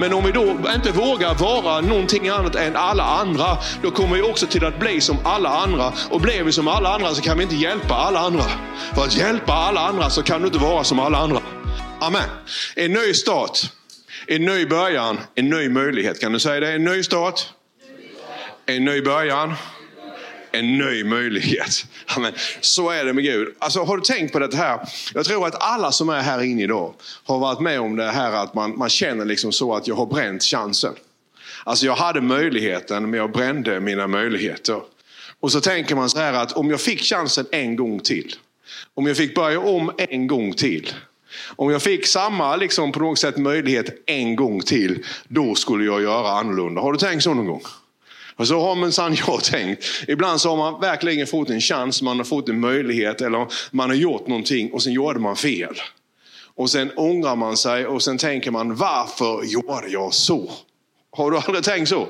Men 0.00 0.12
om 0.12 0.24
vi 0.24 0.32
då 0.32 0.56
inte 0.74 0.92
vågar 0.92 1.34
vara 1.34 1.80
någonting 1.80 2.28
annat 2.28 2.54
än 2.54 2.76
alla 2.76 3.04
andra, 3.04 3.58
då 3.82 3.90
kommer 3.90 4.16
vi 4.16 4.22
också 4.22 4.46
till 4.46 4.64
att 4.64 4.78
bli 4.78 5.00
som 5.00 5.16
alla 5.24 5.48
andra. 5.48 5.92
Och 6.10 6.20
blir 6.20 6.42
vi 6.42 6.52
som 6.52 6.68
alla 6.68 6.94
andra 6.94 7.14
så 7.14 7.22
kan 7.22 7.36
vi 7.36 7.42
inte 7.42 7.56
hjälpa 7.56 7.94
alla 7.94 8.20
andra. 8.20 8.44
För 8.94 9.02
att 9.02 9.16
hjälpa 9.16 9.52
alla 9.52 9.80
andra 9.80 10.10
så 10.10 10.22
kan 10.22 10.40
du 10.40 10.46
inte 10.46 10.58
vara 10.58 10.84
som 10.84 10.98
alla 10.98 11.18
andra. 11.18 11.40
Amen. 12.00 12.28
En 12.76 12.92
ny 12.92 13.14
start, 13.14 13.58
en 14.26 14.44
ny 14.44 14.66
början, 14.66 15.18
en 15.34 15.50
ny 15.50 15.68
möjlighet. 15.68 16.20
Kan 16.20 16.32
du 16.32 16.38
säga 16.38 16.60
det? 16.60 16.72
En 16.72 16.84
ny 16.84 17.02
start, 17.02 17.40
en 18.66 18.84
ny 18.84 19.02
början, 19.02 19.54
en 20.52 20.78
ny 20.78 21.04
möjlighet. 21.04 21.86
Amen. 22.06 22.32
Så 22.60 22.90
är 22.90 23.04
det 23.04 23.12
med 23.12 23.24
Gud. 23.24 23.48
Alltså, 23.58 23.82
har 23.82 23.96
du 23.96 24.02
tänkt 24.02 24.32
på 24.32 24.38
det 24.38 24.54
här? 24.54 24.80
Jag 25.14 25.24
tror 25.24 25.46
att 25.46 25.62
alla 25.62 25.92
som 25.92 26.08
är 26.08 26.20
här 26.20 26.42
inne 26.42 26.62
idag 26.62 26.94
har 27.24 27.38
varit 27.38 27.60
med 27.60 27.80
om 27.80 27.96
det 27.96 28.10
här 28.10 28.32
att 28.32 28.54
man, 28.54 28.78
man 28.78 28.88
känner 28.88 29.24
liksom 29.24 29.52
så 29.52 29.74
att 29.74 29.88
jag 29.88 29.94
har 29.94 30.06
bränt 30.06 30.42
chansen. 30.42 30.94
Alltså 31.64 31.86
jag 31.86 31.96
hade 31.96 32.20
möjligheten 32.20 33.10
men 33.10 33.20
jag 33.20 33.32
brände 33.32 33.80
mina 33.80 34.06
möjligheter. 34.06 34.80
Och 35.40 35.52
så 35.52 35.60
tänker 35.60 35.94
man 35.94 36.10
så 36.10 36.18
här 36.18 36.32
att 36.32 36.52
om 36.52 36.70
jag 36.70 36.80
fick 36.80 37.02
chansen 37.02 37.46
en 37.50 37.76
gång 37.76 38.00
till. 38.00 38.34
Om 38.94 39.06
jag 39.06 39.16
fick 39.16 39.34
börja 39.34 39.60
om 39.60 39.92
en 39.98 40.26
gång 40.26 40.52
till. 40.52 40.92
Om 41.56 41.70
jag 41.70 41.82
fick 41.82 42.06
samma 42.06 42.56
liksom, 42.56 42.92
på 42.92 43.00
något 43.00 43.18
sätt 43.18 43.36
möjlighet 43.36 44.02
en 44.06 44.36
gång 44.36 44.60
till, 44.60 45.04
då 45.28 45.54
skulle 45.54 45.84
jag 45.84 46.02
göra 46.02 46.30
annorlunda. 46.30 46.80
Har 46.80 46.92
du 46.92 46.98
tänkt 46.98 47.22
så 47.22 47.34
någon 47.34 47.46
gång? 47.46 47.62
Och 48.40 48.48
så 48.48 48.60
har 48.60 48.74
minsann 48.76 49.14
jag 49.26 49.44
tänkt. 49.44 49.84
Ibland 50.08 50.40
så 50.40 50.48
har 50.50 50.56
man 50.56 50.80
verkligen 50.80 51.26
fått 51.26 51.50
en 51.50 51.60
chans, 51.60 52.02
man 52.02 52.16
har 52.16 52.24
fått 52.24 52.48
en 52.48 52.60
möjlighet 52.60 53.20
eller 53.20 53.46
man 53.70 53.90
har 53.90 53.96
gjort 53.96 54.26
någonting 54.26 54.72
och 54.72 54.82
sen 54.82 54.92
gjorde 54.92 55.20
man 55.20 55.36
fel. 55.36 55.74
Och 56.54 56.70
sen 56.70 56.90
ångrar 56.96 57.36
man 57.36 57.56
sig 57.56 57.86
och 57.86 58.02
sen 58.02 58.18
tänker 58.18 58.50
man 58.50 58.74
varför 58.74 59.44
gjorde 59.44 59.88
jag 59.88 60.14
så? 60.14 60.50
Har 61.10 61.30
du 61.30 61.38
aldrig 61.38 61.64
tänkt 61.64 61.88
så? 61.88 62.06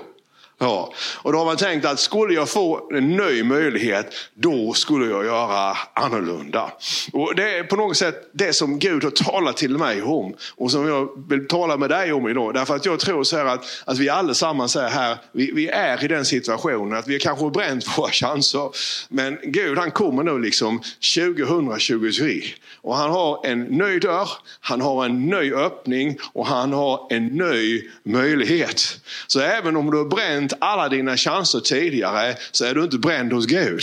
Ja, 0.62 0.92
och 1.16 1.32
då 1.32 1.38
har 1.38 1.44
man 1.44 1.56
tänkt 1.56 1.86
att 1.86 2.00
skulle 2.00 2.34
jag 2.34 2.48
få 2.48 2.88
en 2.92 3.16
ny 3.16 3.42
möjlighet, 3.42 4.14
då 4.34 4.72
skulle 4.72 5.10
jag 5.10 5.24
göra 5.24 5.76
annorlunda. 5.94 6.72
Och 7.12 7.34
Det 7.34 7.58
är 7.58 7.64
på 7.64 7.76
något 7.76 7.96
sätt 7.96 8.30
det 8.32 8.52
som 8.52 8.78
Gud 8.78 9.04
har 9.04 9.10
talat 9.10 9.56
till 9.56 9.78
mig 9.78 10.02
om 10.02 10.34
och 10.56 10.70
som 10.70 10.88
jag 10.88 11.08
vill 11.28 11.48
tala 11.48 11.76
med 11.76 11.90
dig 11.90 12.12
om 12.12 12.28
idag. 12.28 12.54
Därför 12.54 12.76
att 12.76 12.86
jag 12.86 13.00
tror 13.00 13.24
så 13.24 13.36
här 13.36 13.44
att, 13.44 13.64
att 13.84 13.98
vi 13.98 14.08
allesammans 14.08 14.76
är 14.76 14.88
här, 14.88 15.16
vi, 15.32 15.52
vi 15.52 15.68
är 15.68 16.04
i 16.04 16.08
den 16.08 16.24
situationen 16.24 16.98
att 16.98 17.08
vi 17.08 17.18
kanske 17.18 17.44
har 17.44 17.50
bränt 17.50 17.98
våra 17.98 18.10
chanser. 18.10 18.70
Men 19.08 19.38
Gud 19.42 19.78
han 19.78 19.90
kommer 19.90 20.22
nu 20.22 20.38
liksom 20.38 20.82
2023 21.14 22.42
och 22.82 22.96
han 22.96 23.10
har 23.10 23.46
en 23.46 23.62
ny 23.62 23.98
dörr, 23.98 24.30
han 24.60 24.80
har 24.80 25.04
en 25.04 25.26
ny 25.26 25.54
öppning 25.54 26.18
och 26.32 26.46
han 26.46 26.72
har 26.72 27.06
en 27.10 27.26
ny 27.26 27.82
möjlighet. 28.02 29.00
Så 29.26 29.40
även 29.40 29.76
om 29.76 29.90
du 29.90 29.98
har 29.98 30.04
bränt 30.04 30.49
alla 30.58 30.88
dina 30.88 31.16
chanser 31.16 31.60
tidigare 31.60 32.36
så 32.50 32.64
är 32.64 32.74
du 32.74 32.82
inte 32.82 32.98
bränd 32.98 33.32
hos 33.32 33.46
Gud. 33.46 33.82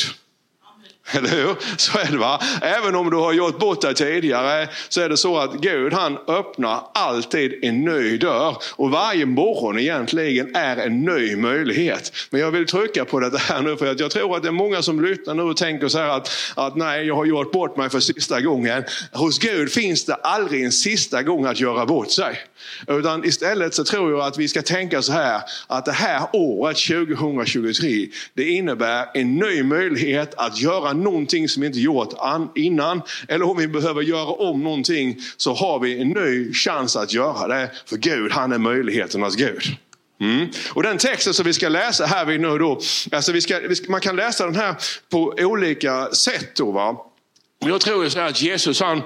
Eller 1.12 1.30
hur? 1.30 1.56
Så 1.78 1.98
är 1.98 2.12
det 2.12 2.18
va? 2.18 2.42
Även 2.62 2.96
om 2.96 3.10
du 3.10 3.18
har 3.18 3.34
gjort 3.34 3.60
bort 3.60 3.82
dig 3.82 3.96
tidigare 3.96 4.70
så 4.90 5.02
är 5.02 5.10
det 5.10 5.18
så 5.18 5.38
att 5.38 5.54
Gud 5.54 5.94
han 5.94 6.18
öppnar 6.28 6.84
alltid 6.94 7.64
en 7.64 7.86
ny 7.86 8.18
dörr. 8.18 8.58
Och 8.76 8.92
varje 8.92 9.26
morgon 9.26 9.80
egentligen 9.80 10.56
är 10.56 10.78
en 10.78 11.06
ny 11.06 11.36
möjlighet. 11.36 12.14
Men 12.30 12.42
jag 12.42 12.52
vill 12.52 12.66
trycka 12.66 13.06
på 13.06 13.20
det 13.20 13.38
här 13.38 13.62
nu 13.62 13.78
för 13.78 13.92
att 13.92 14.00
jag 14.00 14.12
tror 14.12 14.36
att 14.36 14.44
det 14.44 14.50
är 14.50 14.52
många 14.52 14.82
som 14.82 15.06
lyssnar 15.06 15.34
nu 15.34 15.42
och 15.42 15.58
tänker 15.58 15.88
så 15.88 15.98
här 15.98 16.10
att, 16.10 16.30
att 16.56 16.76
nej, 16.76 17.06
jag 17.06 17.16
har 17.16 17.26
gjort 17.26 17.52
bort 17.52 17.78
mig 17.78 17.90
för 17.90 18.00
sista 18.00 18.42
gången. 18.42 18.84
Hos 19.12 19.40
Gud 19.40 19.72
finns 19.72 20.06
det 20.06 20.16
aldrig 20.16 20.64
en 20.64 20.72
sista 20.72 21.24
gång 21.24 21.46
att 21.46 21.60
göra 21.60 21.86
bort 21.86 22.12
sig. 22.12 22.40
Utan 22.88 23.26
istället 23.26 23.74
så 23.74 23.84
tror 23.84 24.12
jag 24.12 24.20
att 24.20 24.38
vi 24.38 24.48
ska 24.48 24.62
tänka 24.62 25.02
så 25.02 25.12
här 25.12 25.42
att 25.68 25.86
det 25.86 25.92
här 25.92 26.28
året 26.34 26.78
2023 26.78 28.08
det 28.34 28.50
innebär 28.50 29.06
en 29.14 29.36
ny 29.36 29.64
möjlighet 29.64 30.34
att 30.38 30.60
göra 30.60 30.94
någonting 30.94 31.50
som 31.50 31.62
vi 31.62 31.68
inte 31.68 31.80
gjort 31.80 32.14
innan. 32.56 33.02
Eller 33.28 33.50
om 33.50 33.58
vi 33.58 33.68
behöver 33.68 34.02
göra 34.02 34.26
om 34.26 34.64
någonting 34.64 35.18
så 35.38 35.54
har 35.54 35.80
vi 35.80 36.02
en 36.02 36.10
ny 36.10 36.54
chans 36.54 36.96
att 36.96 37.14
göra 37.14 37.48
det. 37.48 37.72
För 37.86 37.98
Gud, 37.98 38.32
han 38.32 38.52
är 38.52 38.58
möjligheternas 38.58 39.36
Gud. 39.36 39.64
Mm. 40.20 40.48
Och 40.74 40.84
den 40.84 40.98
texten 40.98 41.34
som 41.34 41.46
vi 41.46 41.54
ska 41.54 41.70
läsa 41.70 42.06
här 42.06 42.26
vid 42.26 42.42
nu 42.42 42.58
då, 42.58 42.82
alltså 43.12 43.32
vi 43.32 43.42
ska, 43.42 43.60
man 43.88 44.02
kan 44.02 44.16
läsa 44.16 44.46
den 44.46 44.56
här 44.56 44.76
på 45.10 45.36
olika 45.38 46.10
sätt. 46.12 46.56
Då, 46.56 46.72
va? 46.72 46.98
Jag 47.60 47.82
tror 47.82 48.10
så 48.10 48.20
att 48.20 48.42
Jesus 48.42 48.80
han 48.80 49.02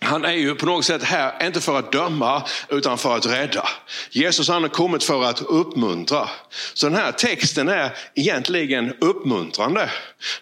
han 0.00 0.24
är 0.24 0.32
ju 0.32 0.54
på 0.54 0.66
något 0.66 0.84
sätt 0.84 1.02
här, 1.02 1.46
inte 1.46 1.60
för 1.60 1.78
att 1.78 1.92
döma, 1.92 2.42
utan 2.68 2.98
för 2.98 3.16
att 3.16 3.26
rädda. 3.26 3.68
Jesus 4.10 4.48
han 4.48 4.62
har 4.62 4.68
kommit 4.68 5.04
för 5.04 5.24
att 5.24 5.40
uppmuntra. 5.40 6.28
Så 6.74 6.86
den 6.86 6.96
här 6.96 7.12
texten 7.12 7.68
är 7.68 7.90
egentligen 8.14 8.92
uppmuntrande. 9.00 9.90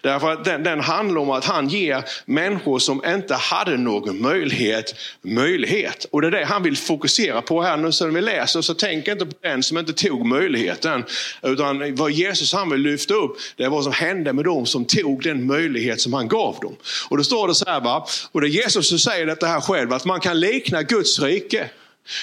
Därför 0.01 0.31
att 0.31 0.45
den, 0.45 0.63
den 0.63 0.79
handlar 0.79 1.21
om 1.21 1.29
att 1.29 1.45
han 1.45 1.67
ger 1.67 2.03
människor 2.25 2.79
som 2.79 3.05
inte 3.05 3.35
hade 3.35 3.77
någon 3.77 4.21
möjlighet, 4.21 4.95
möjlighet. 5.21 6.05
Och 6.11 6.21
det 6.21 6.27
är 6.27 6.31
det 6.31 6.45
han 6.45 6.63
vill 6.63 6.77
fokusera 6.77 7.41
på 7.41 7.61
här 7.61 7.77
nu. 7.77 7.91
Så 7.91 8.05
när 8.05 8.11
vi 8.11 8.21
läser 8.21 8.61
så 8.61 8.73
tänk 8.73 9.07
inte 9.07 9.25
på 9.25 9.33
den 9.41 9.63
som 9.63 9.77
inte 9.77 9.93
tog 9.93 10.25
möjligheten. 10.25 11.03
Utan 11.41 11.95
vad 11.95 12.11
Jesus 12.11 12.53
han 12.53 12.69
vill 12.69 12.81
lyfta 12.81 13.13
upp, 13.13 13.37
det 13.55 13.63
är 13.63 13.69
vad 13.69 13.83
som 13.83 13.93
hände 13.93 14.33
med 14.33 14.45
dem 14.45 14.65
som 14.65 14.85
tog 14.85 15.23
den 15.23 15.47
möjlighet 15.47 16.01
som 16.01 16.13
han 16.13 16.27
gav 16.27 16.59
dem. 16.61 16.75
Och 17.09 17.17
då 17.17 17.23
står 17.23 17.47
det 17.47 17.55
så 17.55 17.65
här, 17.65 17.81
va? 17.81 18.07
och 18.31 18.41
det 18.41 18.47
är 18.47 18.49
Jesus 18.49 18.89
som 18.89 18.99
säger 18.99 19.25
detta 19.25 19.44
här 19.47 19.61
själv, 19.61 19.93
att 19.93 20.05
man 20.05 20.19
kan 20.19 20.39
likna 20.39 20.83
Guds 20.83 21.19
rike. 21.19 21.69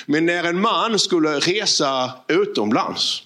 Men 0.07 0.27
när 0.27 0.45
en 0.45 0.61
man 0.61 0.99
skulle 0.99 1.39
resa 1.39 2.13
utomlands. 2.29 3.23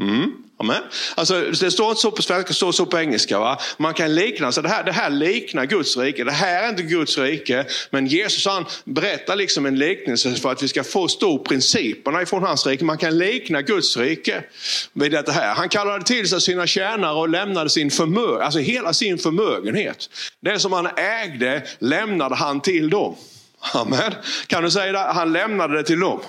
Mm. 0.00 0.32
Amen. 0.60 0.82
Alltså, 1.14 1.40
det 1.40 1.70
står 1.70 1.88
inte 1.90 2.00
så 2.00 2.10
på 2.10 2.22
svenska, 2.22 2.48
det 2.48 2.54
står 2.54 2.72
så 2.72 2.86
på 2.86 2.98
engelska. 2.98 3.38
Va? 3.38 3.58
Man 3.76 3.94
kan 3.94 4.14
likna, 4.14 4.52
så 4.52 4.62
det 4.62 4.68
här, 4.68 4.84
det 4.84 4.92
här 4.92 5.10
liknar 5.10 5.66
Guds 5.66 5.96
rike. 5.96 6.24
Det 6.24 6.32
här 6.32 6.62
är 6.62 6.68
inte 6.68 6.82
Guds 6.82 7.18
rike. 7.18 7.66
Men 7.90 8.06
Jesus 8.06 8.46
han 8.46 8.64
berättar 8.84 9.36
liksom 9.36 9.66
en 9.66 9.78
liknelse 9.78 10.34
för 10.34 10.52
att 10.52 10.62
vi 10.62 10.68
ska 10.68 10.84
förstå 10.84 11.38
principerna 11.38 12.22
ifrån 12.22 12.42
hans 12.42 12.66
rike. 12.66 12.84
Man 12.84 12.98
kan 12.98 13.18
likna 13.18 13.62
Guds 13.62 13.96
rike 13.96 14.44
vid 14.92 15.12
detta. 15.12 15.32
här. 15.32 15.54
Han 15.54 15.68
kallade 15.68 16.04
till 16.04 16.28
sig 16.28 16.40
sina 16.40 16.66
tjänare 16.66 17.14
och 17.14 17.28
lämnade 17.28 17.70
sin 17.70 17.90
förmögenhet, 17.90 18.44
alltså 18.44 18.60
hela 18.60 18.92
sin 18.92 19.18
förmögenhet. 19.18 20.10
Det 20.40 20.58
som 20.58 20.72
han 20.72 20.88
ägde 20.96 21.62
lämnade 21.78 22.34
han 22.34 22.60
till 22.60 22.90
dem. 22.90 23.16
Amen. 23.74 24.14
Kan 24.46 24.62
du 24.62 24.70
säga 24.70 24.92
det? 24.92 24.98
Han 24.98 25.32
lämnade 25.32 25.76
det 25.76 25.84
till 25.84 26.00
dem. 26.00 26.20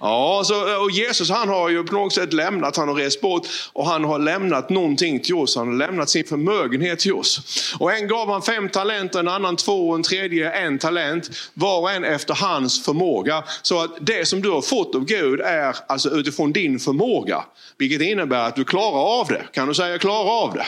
Ja, 0.00 0.42
så, 0.44 0.82
och 0.82 0.90
Jesus 0.90 1.30
han 1.30 1.48
har 1.48 1.68
ju 1.68 1.84
på 1.84 1.94
något 1.94 2.12
sätt 2.12 2.32
lämnat, 2.32 2.76
han 2.76 2.88
har 2.88 2.94
rest 2.94 3.20
bort 3.20 3.46
och 3.72 3.86
han 3.86 4.04
har 4.04 4.18
lämnat 4.18 4.70
någonting 4.70 5.20
till 5.20 5.34
oss. 5.34 5.56
Han 5.56 5.68
har 5.68 5.74
lämnat 5.74 6.10
sin 6.10 6.24
förmögenhet 6.24 6.98
till 6.98 7.12
oss. 7.12 7.40
Och 7.78 7.92
en 7.92 8.08
gav 8.08 8.28
han 8.28 8.42
fem 8.42 8.68
talenter, 8.68 9.20
en 9.20 9.28
annan 9.28 9.56
två 9.56 9.88
och 9.88 9.94
en 9.94 10.02
tredje 10.02 10.50
en 10.50 10.78
talent. 10.78 11.30
Var 11.54 11.80
och 11.80 11.90
en 11.90 12.04
efter 12.04 12.34
hans 12.34 12.84
förmåga. 12.84 13.44
Så 13.62 13.80
att 13.80 13.90
det 14.00 14.28
som 14.28 14.42
du 14.42 14.50
har 14.50 14.62
fått 14.62 14.94
av 14.94 15.04
Gud 15.04 15.40
är 15.40 15.76
alltså 15.88 16.10
utifrån 16.10 16.52
din 16.52 16.78
förmåga. 16.78 17.44
Vilket 17.78 18.00
innebär 18.00 18.48
att 18.48 18.56
du 18.56 18.64
klarar 18.64 19.20
av 19.20 19.26
det. 19.26 19.42
Kan 19.52 19.68
du 19.68 19.74
säga 19.74 19.98
klarar 19.98 20.42
av 20.42 20.54
det? 20.54 20.66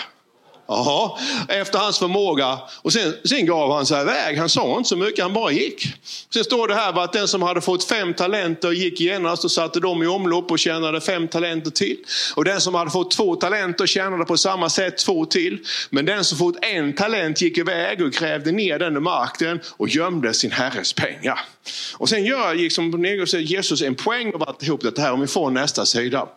Jaha, 0.72 1.18
efter 1.48 1.78
hans 1.78 1.98
förmåga. 1.98 2.58
Och 2.82 2.92
sen, 2.92 3.14
sen 3.24 3.46
gav 3.46 3.72
han 3.72 3.86
sig 3.86 4.02
iväg. 4.02 4.38
Han 4.38 4.48
sa 4.48 4.76
inte 4.76 4.88
så 4.88 4.96
mycket, 4.96 5.22
han 5.22 5.32
bara 5.32 5.52
gick. 5.52 5.86
Sen 6.32 6.44
står 6.44 6.68
det 6.68 6.74
här 6.74 7.04
att 7.04 7.12
den 7.12 7.28
som 7.28 7.42
hade 7.42 7.60
fått 7.60 7.84
fem 7.84 8.14
talenter 8.14 8.70
gick 8.70 9.00
genast 9.00 9.44
och 9.44 9.50
satte 9.50 9.80
dem 9.80 10.02
i 10.02 10.06
omlopp 10.06 10.50
och 10.50 10.58
tjänade 10.58 11.00
fem 11.00 11.28
talenter 11.28 11.70
till. 11.70 11.96
Och 12.36 12.44
den 12.44 12.60
som 12.60 12.74
hade 12.74 12.90
fått 12.90 13.10
två 13.10 13.36
talenter 13.36 13.86
tjänade 13.86 14.24
på 14.24 14.36
samma 14.36 14.68
sätt 14.68 14.98
två 14.98 15.24
till. 15.24 15.58
Men 15.90 16.04
den 16.04 16.24
som 16.24 16.38
fått 16.38 16.64
en 16.64 16.92
talent 16.92 17.40
gick 17.40 17.58
iväg 17.58 18.02
och 18.02 18.12
grävde 18.12 18.52
ner 18.52 18.78
den 18.78 18.96
i 18.96 19.00
marken 19.00 19.60
och 19.76 19.88
gömde 19.88 20.34
sin 20.34 20.50
herres 20.50 20.92
pengar. 20.92 21.40
Och 21.96 22.08
sen 22.08 22.24
gör 22.24 22.54
liksom, 22.54 23.04
Jesus 23.40 23.82
en 23.82 23.94
poäng 23.94 24.34
av 24.34 24.42
alltihop 24.42 24.80
det 24.82 24.98
här 24.98 25.12
om 25.12 25.20
vi 25.20 25.26
får 25.26 25.50
nästa 25.50 25.86
sida. 25.86 26.28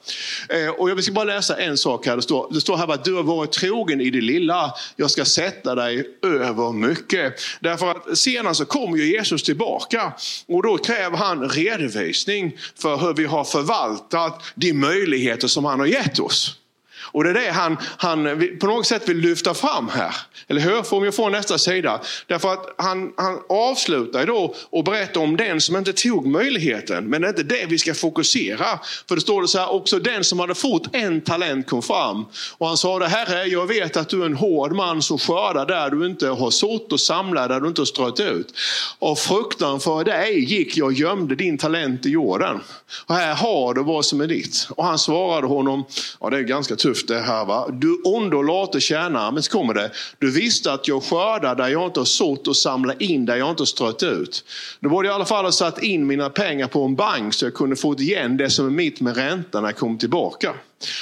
Eh, 0.49 0.69
och 0.69 0.89
jag 0.89 1.03
ska 1.03 1.13
bara 1.13 1.25
läsa 1.25 1.57
en 1.57 1.77
sak 1.77 2.05
här. 2.05 2.15
Det 2.15 2.21
står, 2.21 2.53
det 2.53 2.61
står 2.61 2.77
här 2.77 2.93
att 2.93 3.05
du 3.05 3.13
har 3.15 3.23
varit 3.23 3.51
trogen 3.51 4.01
i 4.01 4.09
det 4.09 4.21
lilla. 4.23 4.73
Jag 4.95 5.11
ska 5.11 5.25
sätta 5.25 5.75
dig 5.75 6.09
över 6.21 6.71
mycket. 6.71 7.41
Därför 7.59 7.91
att 7.91 8.17
senare 8.17 8.55
så 8.55 8.65
kommer 8.65 8.97
ju 8.97 9.11
Jesus 9.11 9.43
tillbaka 9.43 10.13
och 10.47 10.63
då 10.63 10.77
kräver 10.77 11.17
han 11.17 11.49
redovisning 11.49 12.57
för 12.75 12.97
hur 12.97 13.13
vi 13.13 13.25
har 13.25 13.43
förvaltat 13.43 14.43
de 14.55 14.73
möjligheter 14.73 15.47
som 15.47 15.65
han 15.65 15.79
har 15.79 15.87
gett 15.87 16.19
oss. 16.19 16.62
Och 17.13 17.23
det 17.23 17.29
är 17.29 17.33
det 17.33 17.51
han, 17.51 17.77
han 17.97 18.49
på 18.59 18.67
något 18.67 18.87
sätt 18.87 19.09
vill 19.09 19.17
lyfta 19.17 19.53
fram 19.53 19.89
här. 19.89 20.15
Eller 20.47 20.61
hur? 20.61 20.83
Får 20.83 20.97
om 20.97 21.03
jag 21.03 21.15
får 21.15 21.29
nästa 21.29 21.57
sida. 21.57 22.01
Därför 22.27 22.53
att 22.53 22.75
han, 22.77 23.13
han 23.17 23.39
avslutar 23.49 24.25
då 24.25 24.55
och 24.69 24.83
berättar 24.83 25.21
om 25.21 25.37
den 25.37 25.61
som 25.61 25.75
inte 25.75 25.93
tog 25.93 26.27
möjligheten. 26.27 27.05
Men 27.05 27.21
det 27.21 27.27
är 27.27 27.29
inte 27.29 27.43
det 27.43 27.65
vi 27.65 27.77
ska 27.77 27.93
fokusera. 27.93 28.79
För 29.07 29.15
det 29.15 29.21
står 29.21 29.41
det 29.41 29.47
så 29.47 29.59
här, 29.59 29.71
också 29.71 29.99
den 29.99 30.23
som 30.23 30.39
hade 30.39 30.55
fått 30.55 30.95
en 30.95 31.21
talent 31.21 31.67
kom 31.67 31.81
fram. 31.81 32.25
Och 32.57 32.67
han 32.67 32.77
sa 32.77 32.99
det, 32.99 33.07
Herre 33.07 33.43
jag 33.45 33.67
vet 33.67 33.97
att 33.97 34.09
du 34.09 34.21
är 34.21 34.25
en 34.25 34.35
hård 34.35 34.75
man 34.75 35.01
som 35.01 35.17
skördar 35.17 35.65
där 35.65 35.89
du 35.89 36.05
inte 36.05 36.27
har 36.27 36.51
sått 36.51 36.91
och 36.91 36.99
samlar 36.99 37.49
där 37.49 37.59
du 37.59 37.67
inte 37.67 37.81
har 37.81 37.85
strött 37.85 38.19
ut. 38.19 38.53
Av 38.99 39.15
fruktan 39.15 39.79
för 39.79 40.03
dig 40.03 40.39
gick 40.39 40.77
jag 40.77 40.85
och 40.85 40.93
gömde 40.93 41.35
din 41.35 41.57
talent 41.57 42.05
i 42.05 42.09
jorden. 42.09 42.59
Och 43.05 43.15
här 43.15 43.35
har 43.35 43.73
du 43.73 43.83
vad 43.83 44.05
som 44.05 44.21
är 44.21 44.27
ditt. 44.27 44.67
Och 44.69 44.85
han 44.85 44.99
svarade 44.99 45.47
honom, 45.47 45.85
ja 46.19 46.29
det 46.29 46.37
är 46.37 46.41
ganska 46.41 46.75
tufft 46.75 47.02
det 47.07 47.19
här 47.19 47.45
va. 47.45 47.69
Du 47.71 48.01
ond 48.03 48.33
och 48.33 48.43
late 48.43 48.79
tjänare, 48.79 49.31
men 49.31 49.43
så 49.43 49.51
kommer 49.51 49.73
det. 49.73 49.91
Du 50.19 50.31
visste 50.31 50.73
att 50.73 50.87
jag 50.87 51.03
skördar 51.03 51.55
där 51.55 51.67
jag 51.67 51.85
inte 51.85 51.99
har 51.99 52.05
sått 52.05 52.47
och 52.47 52.57
samlar 52.57 53.03
in 53.03 53.25
där 53.25 53.35
jag 53.35 53.49
inte 53.49 53.61
har 53.61 53.65
strött 53.65 54.03
ut. 54.03 54.45
Då 54.79 54.89
borde 54.89 55.07
jag 55.07 55.13
i 55.13 55.15
alla 55.15 55.25
fall 55.25 55.45
ha 55.45 55.51
satt 55.51 55.83
in 55.83 56.07
mina 56.07 56.29
pengar 56.29 56.67
på 56.67 56.83
en 56.85 56.95
bank 56.95 57.33
så 57.33 57.45
jag 57.45 57.53
kunde 57.53 57.75
få 57.75 57.95
igen 57.95 58.37
det 58.37 58.49
som 58.49 58.65
är 58.65 58.71
mitt 58.71 59.01
med 59.01 59.17
räntan 59.17 59.61
när 59.63 59.69
jag 59.69 59.77
kom 59.77 59.97
tillbaka. 59.97 60.53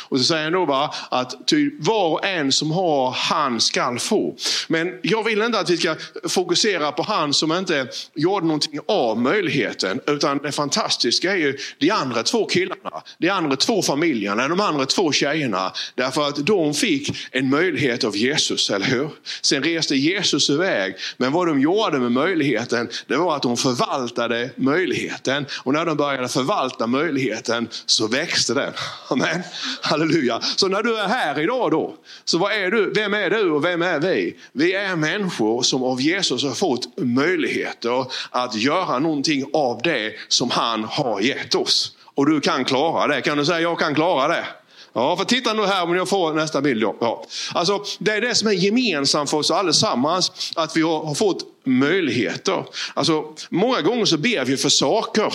Och 0.09 0.17
så 0.17 0.23
säger 0.23 0.43
han 0.43 0.53
då 0.53 0.65
bara 0.65 0.91
att 1.09 1.47
ty 1.47 1.71
var 1.79 2.09
och 2.09 2.25
en 2.25 2.51
som 2.51 2.71
har, 2.71 3.11
han 3.11 3.61
skall 3.61 3.99
få. 3.99 4.35
Men 4.67 4.99
jag 5.01 5.23
vill 5.23 5.41
inte 5.41 5.59
att 5.59 5.69
vi 5.69 5.77
ska 5.77 5.95
fokusera 6.27 6.91
på 6.91 7.03
han 7.03 7.33
som 7.33 7.51
inte 7.51 7.87
gjorde 8.15 8.45
någonting 8.45 8.79
av 8.87 9.19
möjligheten. 9.19 9.99
Utan 10.07 10.37
det 10.37 10.51
fantastiska 10.51 11.31
är 11.31 11.37
ju 11.37 11.57
de 11.77 11.91
andra 11.91 12.23
två 12.23 12.45
killarna, 12.45 13.01
de 13.17 13.29
andra 13.29 13.55
två 13.55 13.81
familjerna, 13.81 14.47
de 14.47 14.59
andra 14.59 14.85
två 14.85 15.11
tjejerna. 15.11 15.73
Därför 15.95 16.27
att 16.27 16.45
de 16.45 16.73
fick 16.73 17.17
en 17.31 17.49
möjlighet 17.49 18.03
av 18.03 18.17
Jesus, 18.17 18.69
eller 18.69 18.85
hur? 18.85 19.09
Sen 19.41 19.63
reste 19.63 19.95
Jesus 19.95 20.49
iväg. 20.49 20.95
Men 21.17 21.31
vad 21.31 21.47
de 21.47 21.61
gjorde 21.61 21.99
med 21.99 22.11
möjligheten, 22.11 22.89
det 23.07 23.17
var 23.17 23.35
att 23.35 23.41
de 23.41 23.57
förvaltade 23.57 24.49
möjligheten. 24.55 25.45
Och 25.63 25.73
när 25.73 25.85
de 25.85 25.97
började 25.97 26.27
förvalta 26.27 26.87
möjligheten 26.87 27.69
så 27.85 28.07
växte 28.07 28.53
den. 28.53 28.73
Amen. 29.07 29.41
Halleluja. 29.81 30.39
Så 30.55 30.67
när 30.67 30.83
du 30.83 30.97
är 30.97 31.07
här 31.07 31.39
idag 31.39 31.71
då, 31.71 31.93
så 32.25 32.37
vad 32.37 32.51
är 32.51 32.71
du? 32.71 32.91
vem 32.93 33.13
är 33.13 33.29
du 33.29 33.51
och 33.51 33.65
vem 33.65 33.81
är 33.81 33.99
vi? 33.99 34.35
Vi 34.51 34.73
är 34.73 34.95
människor 34.95 35.61
som 35.61 35.83
av 35.83 36.01
Jesus 36.01 36.43
har 36.43 36.51
fått 36.51 36.97
möjligheter 36.97 38.05
att 38.31 38.55
göra 38.55 38.99
någonting 38.99 39.45
av 39.53 39.81
det 39.83 40.13
som 40.27 40.49
han 40.49 40.83
har 40.83 41.21
gett 41.21 41.55
oss. 41.55 41.95
Och 42.15 42.25
du 42.25 42.41
kan 42.41 42.65
klara 42.65 43.07
det. 43.07 43.21
Kan 43.21 43.37
du 43.37 43.45
säga 43.45 43.61
jag 43.61 43.79
kan 43.79 43.95
klara 43.95 44.27
det? 44.27 44.45
Ja, 44.93 45.17
för 45.17 45.25
titta 45.25 45.53
nu 45.53 45.65
här 45.65 45.83
om 45.83 45.95
jag 45.95 46.09
får 46.09 46.33
nästa 46.33 46.61
bild. 46.61 46.83
Ja. 46.83 47.25
Alltså, 47.53 47.83
det 47.99 48.11
är 48.11 48.21
det 48.21 48.35
som 48.35 48.47
är 48.47 48.51
gemensamt 48.51 49.29
för 49.29 49.37
oss 49.37 49.51
allesammans, 49.51 50.51
att 50.55 50.77
vi 50.77 50.81
har 50.81 51.15
fått 51.15 51.43
möjligheter. 51.63 52.65
Alltså, 52.93 53.25
många 53.49 53.81
gånger 53.81 54.05
så 54.05 54.17
ber 54.17 54.45
vi 54.45 54.57
för 54.57 54.69
saker. 54.69 55.33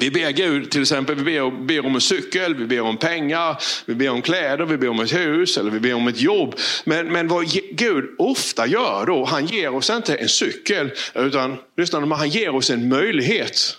Vi 0.00 0.10
ber 0.10 0.30
Gud 0.30 0.70
till 0.70 0.82
exempel 0.82 1.14
vi 1.14 1.22
ber, 1.22 1.64
ber, 1.64 1.86
om 1.86 1.94
en 1.94 2.00
cykel, 2.00 2.54
vi 2.54 2.66
ber 2.66 2.80
om 2.80 2.96
pengar, 2.96 3.62
vi 3.86 3.94
ber 3.94 4.08
om 4.08 4.22
kläder, 4.22 4.64
vi 4.64 4.76
ber 4.76 4.88
om 4.88 5.00
ett 5.00 5.14
hus 5.14 5.56
eller 5.56 5.70
vi 5.70 5.80
ber 5.80 5.94
om 5.94 6.08
ett 6.08 6.20
jobb. 6.20 6.54
Men, 6.84 7.12
men 7.12 7.28
vad 7.28 7.46
Gud 7.72 8.04
ofta 8.18 8.66
gör 8.66 9.06
då, 9.06 9.24
han 9.24 9.46
ger 9.46 9.74
oss 9.74 9.90
inte 9.90 10.14
en 10.14 10.28
cykel 10.28 10.90
utan 11.14 11.56
lyssna, 11.76 12.16
han 12.16 12.28
ger 12.28 12.54
oss 12.54 12.70
en 12.70 12.88
möjlighet 12.88 13.76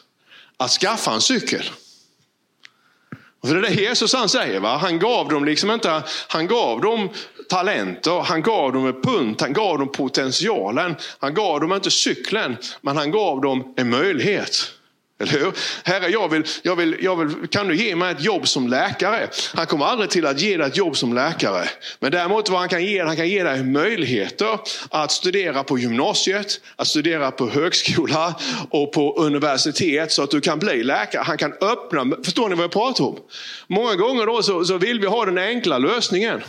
att 0.58 0.72
skaffa 0.72 1.12
en 1.12 1.22
cykel. 1.22 1.70
Och 3.42 3.48
det 3.48 3.58
är 3.58 3.62
det 3.62 3.82
Jesus 3.82 4.14
han 4.14 4.30
säger. 4.30 4.60
Va? 4.60 4.78
Han 4.78 5.00
gav 5.00 5.30
dem 5.30 5.46
liksom 5.46 5.72
inte, 5.72 6.04
han 6.28 6.48
gav 6.48 6.82
dem 6.82 7.10
talenter, 7.50 8.22
han 8.22 8.42
gav 8.42 8.74
dem 8.74 8.86
en 8.86 9.02
punt, 9.02 9.42
han 9.42 9.54
gav 9.54 9.80
dem 9.80 9.92
potentialen. 9.92 10.96
Han 11.20 11.34
gav 11.34 11.60
dem 11.60 11.74
inte 11.74 11.92
cykeln, 11.92 12.58
men 12.82 12.98
han 12.98 13.12
gav 13.12 13.42
dem 13.42 13.74
en 13.78 13.90
möjlighet. 13.90 14.74
Eller 15.20 15.32
hur? 15.32 15.54
Herre, 15.84 16.10
jag 16.10 16.30
vill, 16.30 16.44
jag 16.62 16.76
vill, 16.76 16.98
jag 17.02 17.16
vill, 17.16 17.48
kan 17.48 17.68
du 17.68 17.76
ge 17.76 17.96
mig 17.96 18.12
ett 18.12 18.24
jobb 18.24 18.48
som 18.48 18.68
läkare? 18.68 19.30
Han 19.54 19.66
kommer 19.66 19.86
aldrig 19.86 20.10
till 20.10 20.26
att 20.26 20.42
ge 20.42 20.58
dig 20.58 20.68
ett 20.68 20.78
jobb 20.78 20.98
som 20.98 21.14
läkare. 21.14 21.70
Men 22.00 22.12
däremot 22.12 22.50
vad 22.50 22.60
han 22.60 22.70
kan 22.70 22.86
ge 22.86 23.04
han 23.04 23.16
kan 23.16 23.30
ge 23.30 23.44
dig 23.44 23.64
möjligheter 23.64 24.60
att 24.90 25.12
studera 25.12 25.64
på 25.64 25.78
gymnasiet, 25.78 26.62
att 26.76 26.88
studera 26.88 27.32
på 27.32 27.50
högskola 27.50 28.36
och 28.70 28.92
på 28.92 29.16
universitet 29.18 30.12
så 30.12 30.24
att 30.24 30.32
du 30.32 30.42
kan 30.42 30.60
bli 30.60 30.84
läkare. 30.84 31.24
Han 31.24 31.38
kan 31.38 31.54
öppna, 31.54 32.16
förstår 32.24 32.50
ni 32.50 32.56
vad 32.56 32.64
jag 32.64 32.72
pratar 32.72 33.04
om? 33.04 33.18
Många 33.68 33.96
gånger 33.96 34.26
då 34.26 34.44
så, 34.44 34.66
så 34.66 34.78
vill 34.78 35.00
vi 35.00 35.08
ha 35.08 35.26
den 35.26 35.38
enkla 35.38 35.78
lösningen. 35.78 36.42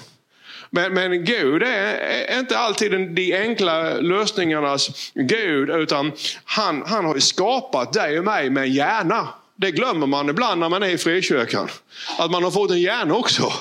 Men, 0.70 0.94
men 0.94 1.24
Gud 1.24 1.62
är, 1.62 2.38
inte 2.38 2.58
alltid 2.58 2.92
de 3.14 3.36
enkla 3.36 3.94
lösningarnas 3.94 5.12
Gud, 5.14 5.70
utan 5.70 6.12
han, 6.44 6.82
han 6.86 7.04
har 7.04 7.18
skapat 7.18 7.92
dig 7.92 8.18
och 8.18 8.24
mig 8.24 8.50
med 8.50 8.62
en 8.62 8.72
hjärna. 8.72 9.28
Det 9.56 9.70
glömmer 9.70 10.06
man 10.06 10.28
ibland 10.28 10.60
när 10.60 10.68
man 10.68 10.82
är 10.82 10.88
i 10.88 10.98
frikyrkan. 10.98 11.68
Att 12.18 12.30
man 12.30 12.44
har 12.44 12.50
fått 12.50 12.70
en 12.70 12.80
hjärna 12.80 13.14
också. 13.14 13.52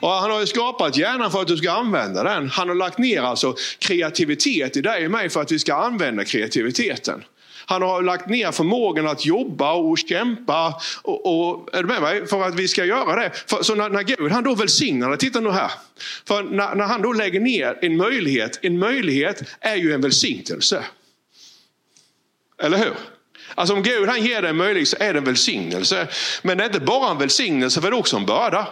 Och 0.00 0.10
han 0.10 0.30
har 0.30 0.46
skapat 0.46 0.96
hjärnan 0.96 1.30
för 1.30 1.40
att 1.40 1.48
du 1.48 1.56
ska 1.56 1.70
använda 1.70 2.22
den. 2.22 2.50
Han 2.50 2.68
har 2.68 2.74
lagt 2.74 2.98
ner 2.98 3.22
alltså 3.22 3.54
kreativitet 3.78 4.76
i 4.76 4.80
dig 4.80 5.04
och 5.04 5.10
mig 5.10 5.28
för 5.28 5.40
att 5.42 5.52
vi 5.52 5.58
ska 5.58 5.74
använda 5.74 6.24
kreativiteten. 6.24 7.24
Han 7.68 7.82
har 7.82 8.02
lagt 8.02 8.28
ner 8.28 8.52
förmågan 8.52 9.06
att 9.06 9.26
jobba 9.26 9.72
och 9.72 9.98
kämpa. 9.98 10.80
Och, 11.02 11.26
och, 11.26 11.74
är 11.74 11.82
du 11.82 11.88
med 11.88 12.02
mig? 12.02 12.26
För 12.26 12.42
att 12.42 12.54
vi 12.54 12.68
ska 12.68 12.84
göra 12.84 13.16
det. 13.16 13.30
För, 13.46 13.62
så 13.62 13.74
när, 13.74 13.88
när 13.88 14.02
Gud 14.02 14.32
han 14.32 14.44
då 14.44 14.54
välsignar 14.54 15.10
det, 15.10 15.16
titta 15.16 15.40
nu 15.40 15.50
här. 15.50 15.70
För 16.24 16.42
när, 16.42 16.74
när 16.74 16.84
han 16.84 17.02
då 17.02 17.12
lägger 17.12 17.40
ner 17.40 17.78
en 17.82 17.96
möjlighet, 17.96 18.58
en 18.62 18.78
möjlighet 18.78 19.42
är 19.60 19.76
ju 19.76 19.92
en 19.92 20.00
välsignelse. 20.00 20.84
Eller 22.62 22.78
hur? 22.78 22.94
Alltså 23.54 23.74
om 23.74 23.82
Gud 23.82 24.08
han 24.08 24.24
ger 24.24 24.42
dig 24.42 24.50
en 24.50 24.56
möjlighet 24.56 24.88
så 24.88 24.96
är 25.00 25.12
det 25.12 25.18
en 25.18 25.24
välsignelse. 25.24 26.08
Men 26.42 26.58
det 26.58 26.64
är 26.64 26.66
inte 26.66 26.80
bara 26.80 27.10
en 27.10 27.18
välsignelse, 27.18 27.80
för 27.80 27.90
det 27.90 27.96
är 27.96 27.98
också 27.98 28.16
en 28.16 28.26
börda. 28.26 28.68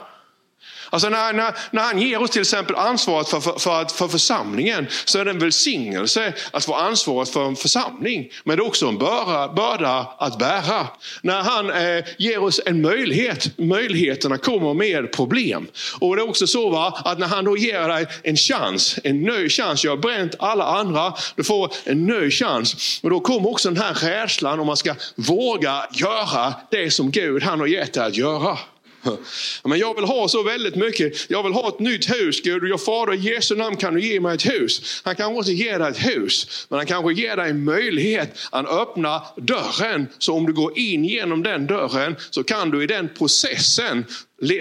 Alltså 0.94 1.08
när, 1.08 1.32
när, 1.32 1.54
när 1.70 1.82
han 1.82 2.00
ger 2.02 2.22
oss 2.22 2.30
till 2.30 2.40
exempel 2.40 2.76
ansvaret 2.76 3.28
för, 3.28 3.40
för, 3.40 3.58
för, 3.58 3.84
för 3.84 4.08
församlingen 4.08 4.86
så 5.04 5.18
är 5.18 5.24
det 5.24 5.30
en 5.30 5.38
välsignelse 5.38 6.32
att 6.50 6.64
få 6.64 6.74
ansvaret 6.74 7.28
för 7.28 7.44
en 7.44 7.56
församling. 7.56 8.30
Men 8.44 8.56
det 8.56 8.62
är 8.62 8.66
också 8.66 8.86
en 8.86 8.98
börda, 8.98 9.48
börda 9.48 10.14
att 10.18 10.38
bära. 10.38 10.86
När 11.22 11.42
han 11.42 11.70
eh, 11.70 12.04
ger 12.18 12.42
oss 12.42 12.60
en 12.66 12.82
möjlighet, 12.82 13.58
möjligheterna 13.58 14.38
kommer 14.38 14.74
med 14.74 15.12
problem. 15.12 15.66
Och 16.00 16.16
det 16.16 16.22
är 16.22 16.28
också 16.28 16.46
så 16.46 16.70
va, 16.70 17.02
att 17.04 17.18
när 17.18 17.26
han 17.26 17.44
då 17.44 17.56
ger 17.56 17.88
dig 17.88 18.06
en 18.22 18.36
chans, 18.36 18.98
en 19.04 19.22
ny 19.22 19.48
chans, 19.48 19.84
jag 19.84 19.92
har 19.92 19.96
bränt 19.96 20.34
alla 20.38 20.64
andra, 20.64 21.14
du 21.36 21.44
får 21.44 21.72
en 21.84 22.06
ny 22.06 22.30
chans. 22.30 23.00
Och 23.02 23.10
då 23.10 23.20
kommer 23.20 23.50
också 23.50 23.70
den 23.70 23.82
här 23.82 23.94
rädslan 23.94 24.60
om 24.60 24.66
man 24.66 24.76
ska 24.76 24.94
våga 25.14 25.86
göra 25.92 26.54
det 26.70 26.90
som 26.90 27.10
Gud 27.10 27.42
han 27.42 27.60
har 27.60 27.66
gett 27.66 27.92
dig 27.92 28.04
att 28.04 28.16
göra. 28.16 28.58
Men 29.64 29.78
jag 29.78 29.94
vill 29.94 30.04
ha 30.04 30.28
så 30.28 30.42
väldigt 30.42 30.74
mycket. 30.74 31.30
Jag 31.30 31.42
vill 31.42 31.52
ha 31.52 31.68
ett 31.68 31.78
nytt 31.78 32.10
hus. 32.10 32.40
Gud, 32.42 32.64
jag 32.64 32.84
Fader, 32.84 33.14
i 33.14 33.16
Jesu 33.16 33.56
namn 33.56 33.76
kan 33.76 33.94
du 33.94 34.00
ge 34.00 34.20
mig 34.20 34.34
ett 34.34 34.46
hus. 34.46 35.00
Han 35.04 35.16
kanske 35.16 35.38
inte 35.38 35.64
ger 35.64 35.78
dig 35.78 35.90
ett 35.90 36.06
hus, 36.06 36.66
men 36.70 36.76
han 36.78 36.86
kanske 36.86 37.12
ger 37.12 37.36
dig 37.36 37.50
en 37.50 37.64
möjlighet 37.64 38.38
att 38.50 38.66
öppna 38.66 39.22
dörren. 39.36 40.08
Så 40.18 40.34
om 40.34 40.46
du 40.46 40.52
går 40.52 40.78
in 40.78 41.04
genom 41.04 41.42
den 41.42 41.66
dörren 41.66 42.16
så 42.30 42.44
kan 42.44 42.70
du 42.70 42.82
i 42.82 42.86
den 42.86 43.08
processen 43.18 44.04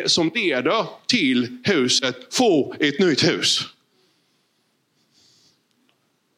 som 0.05 0.31
leder 0.35 0.85
till 1.07 1.57
huset 1.63 2.15
få 2.31 2.75
ett 2.79 2.99
nytt 2.99 3.27
hus. 3.27 3.61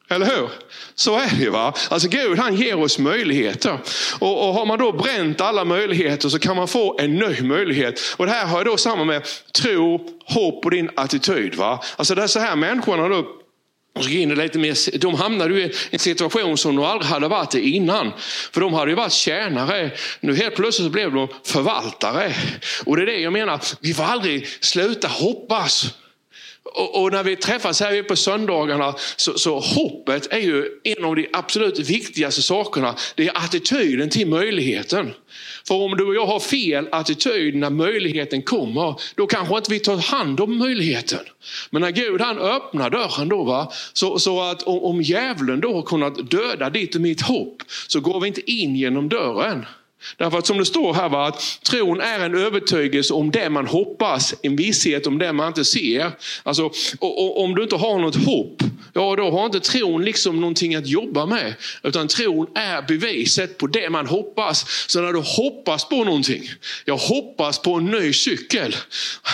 Eller 0.09 0.25
hur? 0.25 0.49
Så 0.95 1.15
är 1.15 1.31
det 1.39 1.49
va. 1.49 1.73
Alltså 1.89 2.07
Gud 2.07 2.39
han 2.39 2.55
ger 2.55 2.79
oss 2.79 2.99
möjligheter. 2.99 3.79
Och, 4.19 4.47
och, 4.47 4.53
har 4.53 4.65
man 4.65 4.79
då 4.79 4.91
bränt 4.91 5.41
alla 5.41 5.65
möjligheter 5.65 6.29
så 6.29 6.39
kan 6.39 6.55
man 6.55 6.67
få 6.67 6.99
en 6.99 7.15
ny 7.15 7.41
möjlighet. 7.41 8.01
Och 8.17 8.25
det 8.25 8.31
här 8.31 8.45
har 8.45 8.65
då 8.65 8.77
samma 8.77 9.03
med 9.03 9.23
tro, 9.61 10.07
hopp 10.25 10.65
och 10.65 10.71
din 10.71 10.89
attityd. 10.95 11.55
Va? 11.55 11.83
Alltså 11.95 12.15
det 12.15 12.23
är 12.23 12.27
så 12.27 12.39
här 12.39 12.55
människorna 12.55 13.07
då 13.07 13.25
lite 14.01 14.59
mer, 14.59 14.97
de 14.97 15.15
hamnade 15.15 15.61
i 15.61 15.71
en 15.91 15.99
situation 15.99 16.57
som 16.57 16.75
de 16.75 16.85
aldrig 16.85 17.11
hade 17.11 17.27
varit 17.27 17.55
i 17.55 17.69
innan. 17.69 18.11
För 18.51 18.61
de 18.61 18.73
hade 18.73 18.91
ju 18.91 18.95
varit 18.95 19.13
tjänare. 19.13 19.91
Nu 20.19 20.35
helt 20.35 20.55
plötsligt 20.55 20.91
blev 20.91 21.13
de 21.13 21.27
förvaltare. 21.43 22.33
Och 22.85 22.95
det 22.95 23.01
är 23.01 23.05
det 23.05 23.19
jag 23.19 23.33
menar, 23.33 23.59
vi 23.79 23.93
får 23.93 24.03
aldrig 24.03 24.47
sluta 24.61 25.07
hoppas. 25.07 25.93
Och, 26.73 27.03
och, 27.03 27.11
när 27.11 27.23
vi 27.23 27.35
träffas 27.35 27.79
här 27.79 28.03
på 28.03 28.15
söndagarna 28.15 28.95
så, 29.15 29.37
så 29.37 29.59
hoppet 29.59 30.27
är 30.31 30.39
ju 30.39 30.69
en 30.83 31.05
av 31.05 31.15
de 31.15 31.27
absolut 31.33 31.79
viktigaste 31.79 32.41
sakerna. 32.41 32.95
Det 33.15 33.27
är 33.27 33.37
attityden 33.37 34.09
till 34.09 34.27
möjligheten. 34.27 35.13
För 35.67 35.75
om 35.75 35.97
du 35.97 36.05
och 36.05 36.15
jag 36.15 36.25
har 36.25 36.39
fel 36.39 36.87
attityd 36.91 37.55
när 37.55 37.69
möjligheten 37.69 38.41
kommer, 38.41 39.01
då 39.15 39.27
kanske 39.27 39.57
inte 39.57 39.71
vi 39.71 39.79
tar 39.79 39.97
hand 39.97 40.39
om 40.39 40.57
möjligheten. 40.57 41.19
Men 41.69 41.81
när 41.81 41.91
Gud 41.91 42.21
han 42.21 42.39
öppnar 42.39 42.89
dörren 42.89 43.29
då, 43.29 43.43
va? 43.43 43.71
Så, 43.93 44.19
så 44.19 44.41
att 44.41 44.63
om, 44.63 44.83
om 44.83 45.01
djävulen 45.01 45.59
då 45.59 45.73
har 45.73 45.81
kunnat 45.81 46.31
döda 46.31 46.69
ditt 46.69 46.95
och 46.95 47.01
mitt 47.01 47.21
hopp, 47.21 47.63
så 47.87 47.99
går 47.99 48.19
vi 48.19 48.27
inte 48.27 48.51
in 48.51 48.75
genom 48.75 49.09
dörren. 49.09 49.65
Därför 50.17 50.37
att 50.37 50.47
som 50.47 50.57
det 50.57 50.65
står 50.65 50.93
här, 50.93 51.09
va, 51.09 51.27
att 51.27 51.59
tron 51.63 52.01
är 52.01 52.19
en 52.19 52.35
övertygelse 52.35 53.13
om 53.13 53.31
det 53.31 53.49
man 53.49 53.67
hoppas, 53.67 54.33
en 54.41 54.55
visshet 54.55 55.07
om 55.07 55.17
det 55.17 55.33
man 55.33 55.47
inte 55.47 55.65
ser. 55.65 56.11
Alltså, 56.43 56.63
och, 56.99 57.25
och, 57.25 57.43
om 57.43 57.55
du 57.55 57.63
inte 57.63 57.75
har 57.75 57.99
något 57.99 58.25
hopp, 58.25 58.63
ja 58.93 59.15
då 59.15 59.31
har 59.31 59.45
inte 59.45 59.59
tron 59.59 60.05
liksom 60.05 60.41
någonting 60.41 60.75
att 60.75 60.87
jobba 60.87 61.25
med. 61.25 61.53
Utan 61.83 62.07
tron 62.07 62.47
är 62.55 62.81
beviset 62.81 63.57
på 63.57 63.67
det 63.67 63.89
man 63.89 64.07
hoppas. 64.07 64.85
Så 64.87 65.01
när 65.01 65.13
du 65.13 65.19
hoppas 65.19 65.89
på 65.89 66.03
någonting, 66.03 66.43
jag 66.85 66.97
hoppas 66.97 67.59
på 67.59 67.73
en 67.73 67.85
ny 67.85 68.13
cykel. 68.13 68.75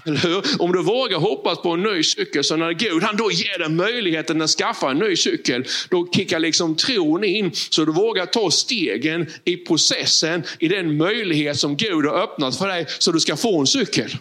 Om 0.59 0.71
du 0.71 0.83
vågar 0.83 1.19
hoppas 1.19 1.61
på 1.61 1.69
en 1.69 1.83
ny 1.83 2.03
cykel, 2.03 2.43
så 2.43 2.55
när 2.55 2.71
Gud 2.71 3.03
han 3.03 3.17
då 3.17 3.31
ger 3.31 3.59
dig 3.59 3.69
möjligheten 3.69 4.41
att 4.41 4.49
skaffa 4.49 4.91
en 4.91 4.97
ny 4.97 5.15
cykel, 5.15 5.65
då 5.89 6.07
kickar 6.11 6.39
liksom 6.39 6.75
tron 6.75 7.23
in 7.23 7.51
så 7.69 7.85
du 7.85 7.91
vågar 7.91 8.25
ta 8.25 8.51
stegen 8.51 9.27
i 9.45 9.57
processen 9.57 10.43
i 10.61 10.67
den 10.67 10.97
möjlighet 10.97 11.59
som 11.59 11.77
Gud 11.77 12.05
har 12.05 12.23
öppnat 12.23 12.57
för 12.57 12.67
dig 12.67 12.85
så 12.99 13.11
du 13.11 13.19
ska 13.19 13.35
få 13.35 13.59
en 13.59 13.67
cykel. 13.67 14.17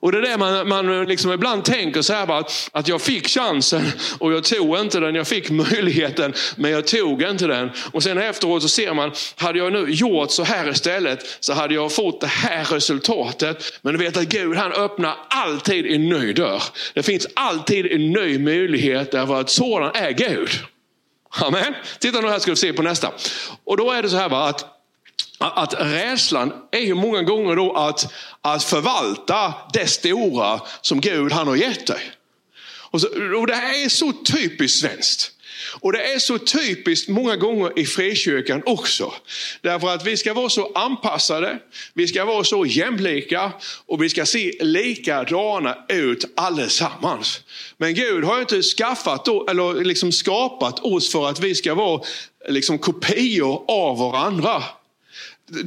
Och 0.00 0.12
det 0.12 0.18
är 0.18 0.22
det 0.22 0.38
man, 0.38 0.68
man 0.68 1.04
liksom 1.04 1.32
ibland 1.32 1.64
tänker 1.64 2.02
så 2.02 2.12
här 2.12 2.38
att, 2.38 2.70
att 2.72 2.88
jag 2.88 3.02
fick 3.02 3.28
chansen 3.28 3.82
och 4.18 4.32
jag 4.32 4.44
tog 4.44 4.78
inte 4.78 5.00
den. 5.00 5.14
Jag 5.14 5.28
fick 5.28 5.50
möjligheten 5.50 6.34
men 6.56 6.70
jag 6.70 6.86
tog 6.86 7.22
inte 7.22 7.46
den. 7.46 7.70
Och 7.92 8.02
sen 8.02 8.18
efteråt 8.18 8.62
så 8.62 8.68
ser 8.68 8.94
man, 8.94 9.12
hade 9.36 9.58
jag 9.58 9.72
nu 9.72 9.86
gjort 9.90 10.30
så 10.30 10.42
här 10.42 10.68
istället 10.68 11.36
så 11.40 11.52
hade 11.52 11.74
jag 11.74 11.92
fått 11.92 12.20
det 12.20 12.26
här 12.26 12.64
resultatet. 12.64 13.78
Men 13.82 13.92
du 13.92 13.98
vet 13.98 14.16
att 14.16 14.28
Gud 14.28 14.56
han 14.56 14.72
öppnar 14.72 15.16
alltid 15.28 15.86
en 15.86 16.08
ny 16.08 16.32
dörr. 16.32 16.62
Det 16.94 17.02
finns 17.02 17.26
alltid 17.34 17.86
en 17.86 18.12
ny 18.12 18.38
möjlighet 18.38 19.12
därför 19.12 19.40
att 19.40 19.50
sådan 19.50 19.90
är 19.94 20.10
Gud. 20.10 20.48
Amen. 21.30 21.74
Titta 21.98 22.20
nu 22.20 22.28
här 22.28 22.38
ska 22.38 22.50
du 22.50 22.56
se 22.56 22.72
på 22.72 22.82
nästa. 22.82 23.12
Och 23.64 23.76
då 23.76 23.92
är 23.92 24.02
det 24.02 24.10
så 24.10 24.16
här 24.16 24.28
va, 24.28 24.48
att 24.48 24.78
att 25.38 25.74
rädslan 25.78 26.52
är 26.70 26.80
ju 26.80 26.94
många 26.94 27.22
gånger 27.22 27.56
då 27.56 27.72
att, 27.72 28.12
att 28.42 28.64
förvalta 28.64 29.54
det 29.72 29.86
stora 29.86 30.60
som 30.80 31.00
Gud 31.00 31.32
han 31.32 31.48
har 31.48 31.56
gett 31.56 31.86
dig. 31.86 32.00
Och, 32.90 33.00
så, 33.00 33.08
och 33.40 33.46
det 33.46 33.54
här 33.54 33.84
är 33.84 33.88
så 33.88 34.12
typiskt 34.12 34.80
svenskt. 34.80 35.32
Och 35.80 35.92
det 35.92 36.12
är 36.12 36.18
så 36.18 36.38
typiskt 36.38 37.08
många 37.08 37.36
gånger 37.36 37.78
i 37.78 37.86
frikyrkan 37.86 38.62
också. 38.66 39.12
Därför 39.60 39.88
att 39.88 40.06
vi 40.06 40.16
ska 40.16 40.34
vara 40.34 40.48
så 40.48 40.72
anpassade, 40.74 41.58
vi 41.94 42.06
ska 42.06 42.24
vara 42.24 42.44
så 42.44 42.66
jämlika 42.66 43.52
och 43.86 44.02
vi 44.02 44.08
ska 44.08 44.26
se 44.26 44.52
likadana 44.60 45.76
ut 45.88 46.24
allesammans. 46.36 47.40
Men 47.76 47.94
Gud 47.94 48.24
har 48.24 48.40
inte 48.40 48.62
skaffat 48.62 49.28
eller 49.28 49.84
liksom 49.84 50.12
skapat 50.12 50.80
oss 50.80 51.12
för 51.12 51.28
att 51.28 51.40
vi 51.40 51.54
ska 51.54 51.74
vara 51.74 52.02
liksom 52.48 52.78
kopior 52.78 53.64
av 53.68 53.98
varandra. 53.98 54.62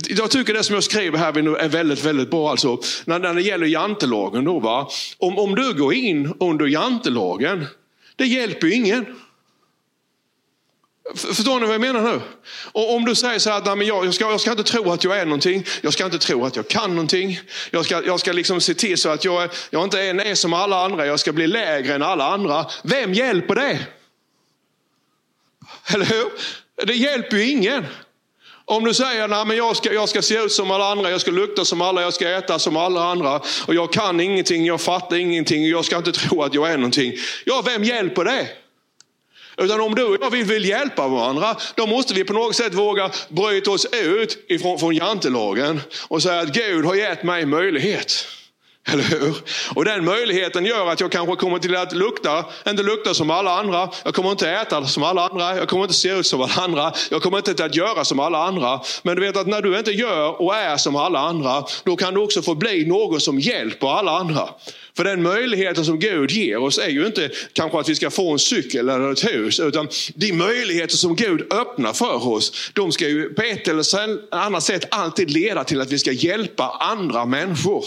Jag 0.10 0.32
tycker 0.32 0.54
det 0.54 0.64
som 0.64 0.74
jag 0.74 0.84
skriver 0.84 1.18
här 1.18 1.58
är 1.58 1.68
väldigt, 1.68 2.06
väldigt 2.06 2.30
bra. 2.30 2.52
Alltså, 2.52 2.82
när, 3.06 3.20
när 3.20 3.34
det 3.34 3.42
gäller 3.42 3.68
jantelagen. 3.68 4.46
Då, 4.46 4.60
va? 4.60 4.90
Om, 5.18 5.40
om 5.40 5.56
du 5.56 5.74
går 5.74 5.94
in 5.94 6.34
under 6.40 6.66
jantelagen, 6.66 7.66
det 8.16 8.26
hjälper 8.26 8.68
ju 8.68 8.74
ingen. 8.74 9.06
Förstår 11.16 11.60
ni 11.60 11.66
vad 11.66 11.74
jag 11.74 11.82
menar 11.82 12.02
nu? 12.02 12.22
Och 12.72 12.96
om 12.96 13.06
du 13.06 13.16
säger 13.16 13.40
så 13.40 13.50
här, 13.50 13.76
nej, 13.76 13.88
jag, 13.88 14.06
jag, 14.06 14.14
ska, 14.14 14.32
jag 14.32 14.42
ska 14.42 14.52
inte 14.52 14.64
tro 14.64 14.92
att 14.92 15.04
jag 15.04 15.20
är 15.20 15.26
någonting. 15.26 15.66
Jag 15.82 15.94
ska 15.94 16.06
inte 16.06 16.20
tro 16.20 16.46
att 16.46 16.56
jag 16.56 16.68
kan 16.68 16.90
någonting. 16.90 17.40
Jag 17.72 17.86
ska, 17.86 18.06
jag 18.06 18.20
ska 18.20 18.32
liksom 18.32 18.62
se 18.62 18.74
till 18.74 18.98
så 18.98 19.10
att 19.10 19.26
jag, 19.26 19.50
jag 19.70 19.84
inte 19.84 20.02
är, 20.02 20.26
är 20.26 20.36
som 20.36 20.54
alla 20.54 20.86
andra. 20.86 21.06
Jag 21.06 21.20
ska 21.20 21.34
bli 21.34 21.48
lägre 21.48 21.96
än 21.96 22.04
alla 22.04 22.26
andra. 22.26 22.66
Vem 22.84 23.14
hjälper 23.14 23.56
det? 23.56 23.80
Eller 25.94 26.06
hur? 26.06 26.26
Det 26.86 26.94
hjälper 26.94 27.38
ju 27.38 27.50
ingen. 27.50 27.86
Om 28.66 28.84
du 28.84 28.94
säger 28.94 29.30
att 29.30 29.58
jag 29.58 29.78
ska, 29.78 29.94
jag 29.94 30.10
ska 30.10 30.22
se 30.22 30.38
ut 30.38 30.52
som 30.52 30.72
alla 30.72 30.92
andra, 30.92 31.10
jag 31.10 31.22
ska 31.22 31.32
lukta 31.32 31.66
som 31.66 31.82
alla, 31.82 32.02
jag 32.02 32.14
ska 32.14 32.30
äta 32.30 32.60
som 32.60 32.78
alla 32.78 33.04
andra 33.04 33.42
och 33.66 33.76
jag 33.76 33.94
kan 33.94 34.20
ingenting, 34.20 34.66
jag 34.66 34.82
fattar 34.82 35.16
ingenting, 35.16 35.68
jag 35.68 35.86
ska 35.86 35.98
inte 35.98 36.12
tro 36.12 36.44
att 36.44 36.54
jag 36.54 36.72
är 36.72 36.78
någonting. 36.78 37.14
Ja, 37.46 37.62
vem 37.66 37.84
hjälper 37.84 38.24
det? 38.24 38.48
Utan 39.62 39.82
om 39.82 39.96
du 39.96 40.04
och 40.04 40.18
jag 40.22 40.30
vill, 40.30 40.46
vill 40.46 40.66
hjälpa 40.66 41.08
varandra, 41.08 41.56
då 41.76 41.88
måste 41.88 42.14
vi 42.14 42.24
på 42.24 42.34
något 42.34 42.56
sätt 42.56 42.74
våga 42.74 43.10
bryta 43.30 43.72
oss 43.72 43.86
ut 43.92 44.46
ifrån, 44.48 44.80
från 44.80 44.96
jantelagen 44.96 45.82
och 46.08 46.24
säga 46.24 46.42
att 46.42 46.54
Gud 46.54 46.86
har 46.86 46.96
gett 46.96 47.24
mig 47.24 47.46
möjlighet. 47.46 48.28
Eller 48.88 49.04
hur? 49.04 49.36
Och 49.76 49.86
den 49.86 50.06
möjligheten 50.06 50.66
gör 50.66 50.88
att 50.88 51.00
jag 51.00 51.12
kanske 51.12 51.36
kommer 51.36 51.60
till 51.60 51.76
att 51.76 51.94
lukta, 51.94 52.46
inte 52.68 52.84
lukta 52.84 53.14
som 53.14 53.32
alla 53.32 53.60
andra. 53.60 53.90
Jag 54.04 54.14
kommer 54.14 54.32
inte 54.32 54.50
äta 54.50 54.86
som 54.86 55.04
alla 55.04 55.30
andra. 55.30 55.58
Jag 55.58 55.70
kommer 55.70 55.84
inte 55.84 55.96
se 55.96 56.10
ut 56.10 56.28
som 56.28 56.42
alla 56.42 56.54
andra. 56.64 56.94
Jag 57.12 57.22
kommer 57.22 57.38
inte 57.38 57.66
att 57.66 57.76
göra 57.76 58.06
som 58.06 58.20
alla 58.20 58.44
andra. 58.44 58.82
Men 59.04 59.16
du 59.16 59.22
vet 59.22 59.38
att 59.38 59.48
när 59.48 59.62
du 59.62 59.80
inte 59.80 59.92
gör 59.92 60.42
och 60.42 60.56
är 60.56 60.78
som 60.78 60.96
alla 60.96 61.20
andra, 61.20 61.64
då 61.84 61.96
kan 61.96 62.14
du 62.14 62.20
också 62.20 62.42
få 62.42 62.56
bli 62.56 62.86
någon 62.86 63.22
som 63.22 63.40
hjälper 63.40 63.88
alla 63.88 64.12
andra. 64.12 64.50
För 64.98 65.04
den 65.04 65.24
möjligheten 65.24 65.86
som 65.86 66.00
Gud 66.00 66.32
ger 66.32 66.58
oss 66.58 66.78
är 66.78 66.90
ju 66.90 67.06
inte 67.06 67.30
kanske 67.54 67.80
att 67.80 67.90
vi 67.90 67.96
ska 67.96 68.10
få 68.10 68.32
en 68.32 68.40
cykel 68.40 68.90
eller 68.90 69.12
ett 69.12 69.26
hus. 69.26 69.60
Utan 69.60 69.88
de 70.16 70.34
möjligheter 70.34 70.96
som 70.96 71.16
Gud 71.16 71.54
öppnar 71.54 71.94
för 71.94 72.28
oss, 72.28 72.72
de 72.74 72.92
ska 72.92 73.08
ju 73.08 73.34
på 73.34 73.42
ett 73.42 73.68
eller 73.68 74.36
annat 74.36 74.64
sätt 74.64 74.86
alltid 74.92 75.32
leda 75.32 75.64
till 75.64 75.82
att 75.82 75.92
vi 75.92 76.00
ska 76.00 76.12
hjälpa 76.12 76.70
andra 76.80 77.26
människor. 77.26 77.86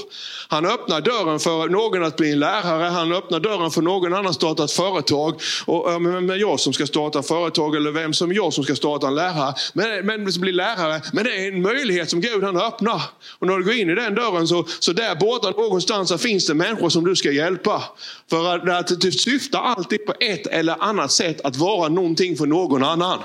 Han 0.49 0.67
öppnar 0.67 1.01
dörren 1.01 1.41
för 1.41 1.69
någon 1.69 2.05
att 2.05 2.17
bli 2.17 2.33
en 2.33 2.39
lärare, 2.39 2.85
han 2.85 3.13
öppnar 3.13 3.41
dörren 3.41 3.71
för 3.71 3.83
någon 3.83 4.13
annan 4.15 4.27
att 4.27 4.35
starta 4.35 4.65
ett 4.65 4.73
företag. 4.73 5.41
Och, 5.67 6.03
men 6.03 6.39
jag 6.39 6.61
som 6.61 6.73
ska 6.73 6.87
starta 6.87 7.23
företag 7.23 7.77
eller 7.77 7.91
vem 7.91 8.13
som 8.13 8.33
jag 8.33 8.53
som 8.53 8.65
ska 8.65 8.77
starta 8.77 9.07
en 9.07 9.15
lärare. 9.15 9.55
Men, 9.73 10.07
men 10.07 10.25
bli 10.41 10.53
lärare. 10.53 11.03
Men 11.13 11.25
det 11.25 11.31
är 11.31 11.49
en 11.49 11.63
möjlighet 11.63 12.11
som 12.11 12.21
Gud 12.21 12.45
han 12.45 12.57
öppnar. 12.57 13.03
Och 13.39 13.47
när 13.47 13.59
du 13.59 13.65
går 13.65 13.75
in 13.75 13.91
i 13.91 13.95
den 13.95 14.15
dörren 14.15 14.49
så, 14.49 14.67
så 14.79 14.93
där 14.93 15.15
borta 15.15 15.51
någonstans 15.51 16.09
så 16.09 16.19
finns 16.19 16.47
det 16.47 16.55
människor 16.55 16.89
som 16.95 17.05
du 17.05 17.17
ska 17.17 17.31
hjälpa. 17.31 17.83
För 18.31 18.69
att 18.69 19.01
det 19.01 19.13
syftar 19.13 19.61
alltid 19.61 20.07
på 20.07 20.15
ett 20.21 20.47
eller 20.47 20.83
annat 20.83 21.13
sätt 21.13 21.41
att 21.45 21.57
vara 21.57 21.89
någonting 21.89 22.37
för 22.37 22.47
någon 22.47 22.85
annan. 22.85 23.19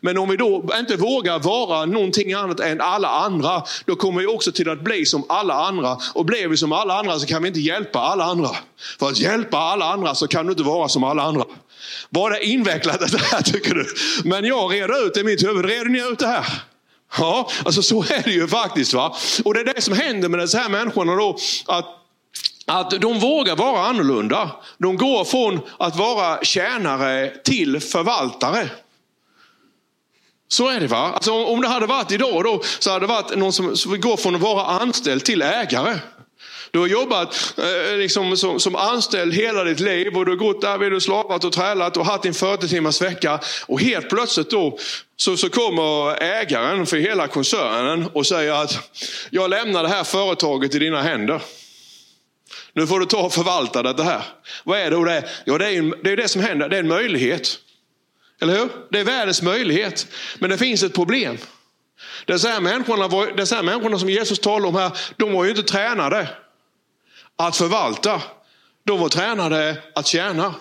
Men 0.00 0.18
om 0.18 0.28
vi 0.28 0.36
då 0.36 0.64
inte 0.78 0.96
vågar 0.96 1.38
vara 1.38 1.84
någonting 1.84 2.32
annat 2.32 2.60
än 2.60 2.80
alla 2.80 3.08
andra, 3.08 3.62
då 3.84 3.96
kommer 3.96 4.20
vi 4.20 4.26
också 4.26 4.52
till 4.52 4.70
att 4.70 4.80
bli 4.80 5.06
som 5.06 5.24
alla 5.28 5.54
andra. 5.54 5.96
Och 6.14 6.24
blir 6.24 6.48
vi 6.48 6.56
som 6.56 6.72
alla 6.72 6.98
andra 6.98 7.18
så 7.18 7.26
kan 7.26 7.42
vi 7.42 7.48
inte 7.48 7.60
hjälpa 7.60 7.98
alla 7.98 8.24
andra. 8.24 8.50
För 8.98 9.08
att 9.08 9.18
hjälpa 9.18 9.58
alla 9.58 9.84
andra 9.92 10.14
så 10.14 10.28
kan 10.28 10.46
du 10.46 10.52
inte 10.52 10.62
vara 10.62 10.88
som 10.88 11.04
alla 11.04 11.22
andra. 11.22 11.44
Var 12.10 12.30
det 12.30 12.44
invecklat 12.44 13.12
det 13.12 13.18
här 13.18 13.42
tycker 13.52 13.74
du? 13.74 13.86
Men 14.24 14.44
jag 14.44 14.72
reder 14.72 15.06
ut 15.06 15.14
det 15.14 15.20
i 15.20 15.24
mitt 15.24 15.44
huvud. 15.44 15.64
Reder 15.64 15.84
ni 15.84 15.98
ut 15.98 16.18
det 16.18 16.26
här? 16.26 16.46
Ja, 17.18 17.50
alltså 17.64 17.82
så 17.82 18.02
är 18.02 18.22
det 18.24 18.30
ju 18.30 18.48
faktiskt. 18.48 18.94
va. 18.94 19.16
Och 19.44 19.54
det 19.54 19.60
är 19.60 19.74
det 19.74 19.80
som 19.80 19.94
händer 19.94 20.28
med 20.28 20.40
dessa 20.40 20.58
här 20.58 20.68
människorna 20.68 21.14
då. 21.14 21.38
Att 21.66 21.97
att 22.68 22.90
de 22.90 23.18
vågar 23.18 23.56
vara 23.56 23.80
annorlunda. 23.86 24.50
De 24.78 24.96
går 24.96 25.24
från 25.24 25.60
att 25.78 25.96
vara 25.96 26.44
tjänare 26.44 27.30
till 27.44 27.80
förvaltare. 27.80 28.68
Så 30.48 30.68
är 30.68 30.80
det 30.80 30.86
va? 30.86 31.10
Alltså, 31.14 31.32
om 31.32 31.60
det 31.60 31.68
hade 31.68 31.86
varit 31.86 32.12
idag 32.12 32.44
då, 32.44 32.62
så 32.78 32.90
hade 32.90 33.06
det 33.06 33.12
varit 33.12 33.36
någon 33.36 33.52
som, 33.52 33.76
som 33.76 34.00
går 34.00 34.16
från 34.16 34.34
att 34.34 34.40
vara 34.40 34.64
anställd 34.64 35.24
till 35.24 35.42
ägare. 35.42 35.98
Du 36.70 36.78
har 36.78 36.86
jobbat 36.86 37.54
eh, 37.58 37.96
liksom, 37.96 38.36
som, 38.36 38.60
som, 38.60 38.76
anställd 38.76 39.34
hela 39.34 39.64
ditt 39.64 39.80
liv 39.80 40.16
och 40.16 40.24
du 40.24 40.32
har 40.32 40.36
gått 40.36 40.60
där 40.60 40.78
vid 40.78 40.92
och 40.92 41.02
slavat 41.02 41.44
och 41.44 41.52
trälat 41.52 41.96
och 41.96 42.06
haft 42.06 42.22
din 42.22 42.34
40 42.34 42.68
timmars 42.68 43.02
vecka. 43.02 43.40
Och 43.66 43.80
helt 43.80 44.08
plötsligt 44.08 44.50
då 44.50 44.78
så, 45.16 45.36
så 45.36 45.50
kommer 45.50 46.22
ägaren 46.22 46.86
för 46.86 46.96
hela 46.96 47.26
koncernen 47.26 48.06
och 48.12 48.26
säger 48.26 48.52
att 48.52 48.90
jag 49.30 49.50
lämnar 49.50 49.82
det 49.82 49.88
här 49.88 50.04
företaget 50.04 50.74
i 50.74 50.78
dina 50.78 51.02
händer. 51.02 51.40
Nu 52.78 52.86
får 52.86 53.00
du 53.00 53.06
ta 53.06 53.22
och 53.22 53.32
förvalta 53.32 53.82
det 53.82 54.02
här. 54.02 54.22
Vad 54.64 54.78
är 54.78 54.84
det 54.84 54.96
då 54.96 55.04
det? 55.04 55.28
Ja, 55.44 55.58
det 55.58 55.66
är, 55.66 56.02
det 56.04 56.12
är 56.12 56.16
det 56.16 56.28
som 56.28 56.42
händer. 56.42 56.68
Det 56.68 56.76
är 56.76 56.80
en 56.80 56.88
möjlighet. 56.88 57.58
Eller 58.40 58.58
hur? 58.58 58.68
Det 58.90 59.00
är 59.00 59.04
världens 59.04 59.42
möjlighet. 59.42 60.06
Men 60.38 60.50
det 60.50 60.58
finns 60.58 60.82
ett 60.82 60.94
problem. 60.94 61.38
Dessa 62.24 62.60
människorna, 62.60 63.08
var, 63.08 63.26
dessa 63.26 63.62
människorna 63.62 63.98
som 63.98 64.10
Jesus 64.10 64.38
talar 64.38 64.68
om 64.68 64.74
här, 64.74 64.90
de 65.16 65.32
var 65.32 65.44
ju 65.44 65.50
inte 65.50 65.62
tränade 65.62 66.28
att 67.36 67.56
förvalta. 67.56 68.22
De 68.84 69.00
var 69.00 69.08
tränade 69.08 69.82
att 69.94 70.06
tjäna. 70.06 70.54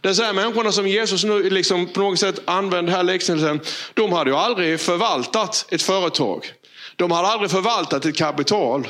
Dessa 0.00 0.32
människorna 0.32 0.72
som 0.72 0.88
Jesus 0.88 1.24
nu 1.24 1.50
liksom 1.50 1.86
på 1.86 2.00
något 2.00 2.18
sätt 2.18 2.40
använder 2.44 2.92
här 2.92 3.02
liknelsen, 3.02 3.60
de 3.94 4.12
hade 4.12 4.30
ju 4.30 4.36
aldrig 4.36 4.80
förvaltat 4.80 5.66
ett 5.70 5.82
företag. 5.82 6.52
De 6.96 7.10
hade 7.10 7.28
aldrig 7.28 7.50
förvaltat 7.50 8.04
ett 8.04 8.16
kapital. 8.16 8.88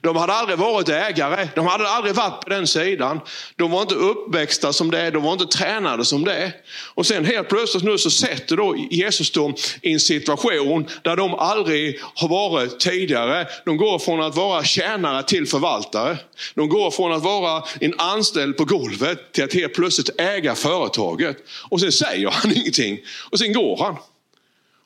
De 0.00 0.16
hade 0.16 0.32
aldrig 0.32 0.58
varit 0.58 0.88
ägare, 0.88 1.48
de 1.54 1.66
hade 1.66 1.88
aldrig 1.88 2.14
varit 2.14 2.40
på 2.44 2.50
den 2.50 2.66
sidan. 2.66 3.20
De 3.56 3.70
var 3.70 3.82
inte 3.82 3.94
uppväxta 3.94 4.72
som 4.72 4.90
det, 4.90 5.10
de 5.10 5.22
var 5.22 5.32
inte 5.32 5.46
tränade 5.46 6.04
som 6.04 6.24
det. 6.24 6.52
Och 6.94 7.06
sen 7.06 7.24
helt 7.24 7.48
plötsligt 7.48 7.84
nu 7.84 7.98
så 7.98 8.10
sätter 8.10 8.56
då 8.56 8.76
Jesus 8.90 9.30
dem 9.30 9.54
i 9.82 9.92
en 9.92 10.00
situation 10.00 10.86
där 11.02 11.16
de 11.16 11.34
aldrig 11.34 12.00
har 12.14 12.28
varit 12.28 12.80
tidigare. 12.80 13.46
De 13.64 13.76
går 13.76 13.98
från 13.98 14.22
att 14.22 14.36
vara 14.36 14.64
tjänare 14.64 15.22
till 15.22 15.46
förvaltare. 15.46 16.18
De 16.54 16.68
går 16.68 16.90
från 16.90 17.12
att 17.12 17.22
vara 17.22 17.64
en 17.80 17.94
anställd 18.00 18.56
på 18.56 18.64
golvet 18.64 19.32
till 19.32 19.44
att 19.44 19.54
helt 19.54 19.74
plötsligt 19.74 20.20
äga 20.20 20.54
företaget. 20.54 21.36
Och 21.70 21.80
sen 21.80 21.92
säger 21.92 22.30
han 22.30 22.52
ingenting 22.56 22.98
och 23.30 23.38
sen 23.38 23.52
går 23.52 23.76
han. 23.76 23.96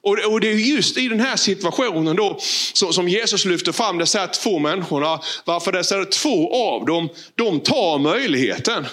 Och, 0.05 0.41
det 0.41 0.51
är 0.51 0.55
just 0.55 0.97
i 0.99 1.09
den 1.09 1.21
här 1.21 1.37
situationen 1.37 2.17
då 2.17 2.39
som, 2.73 2.93
som 2.93 3.09
Jesus 3.09 3.45
lyfter 3.45 3.73
fram 3.73 3.99
dessa 3.99 4.27
två 4.27 4.59
människorna. 4.59 5.21
Varför 5.45 5.73
dessa 5.73 6.05
två 6.05 6.55
av 6.55 6.87
dem, 6.87 7.09
de 7.35 7.61
tar 7.61 7.99
möjligheten. 7.99 8.87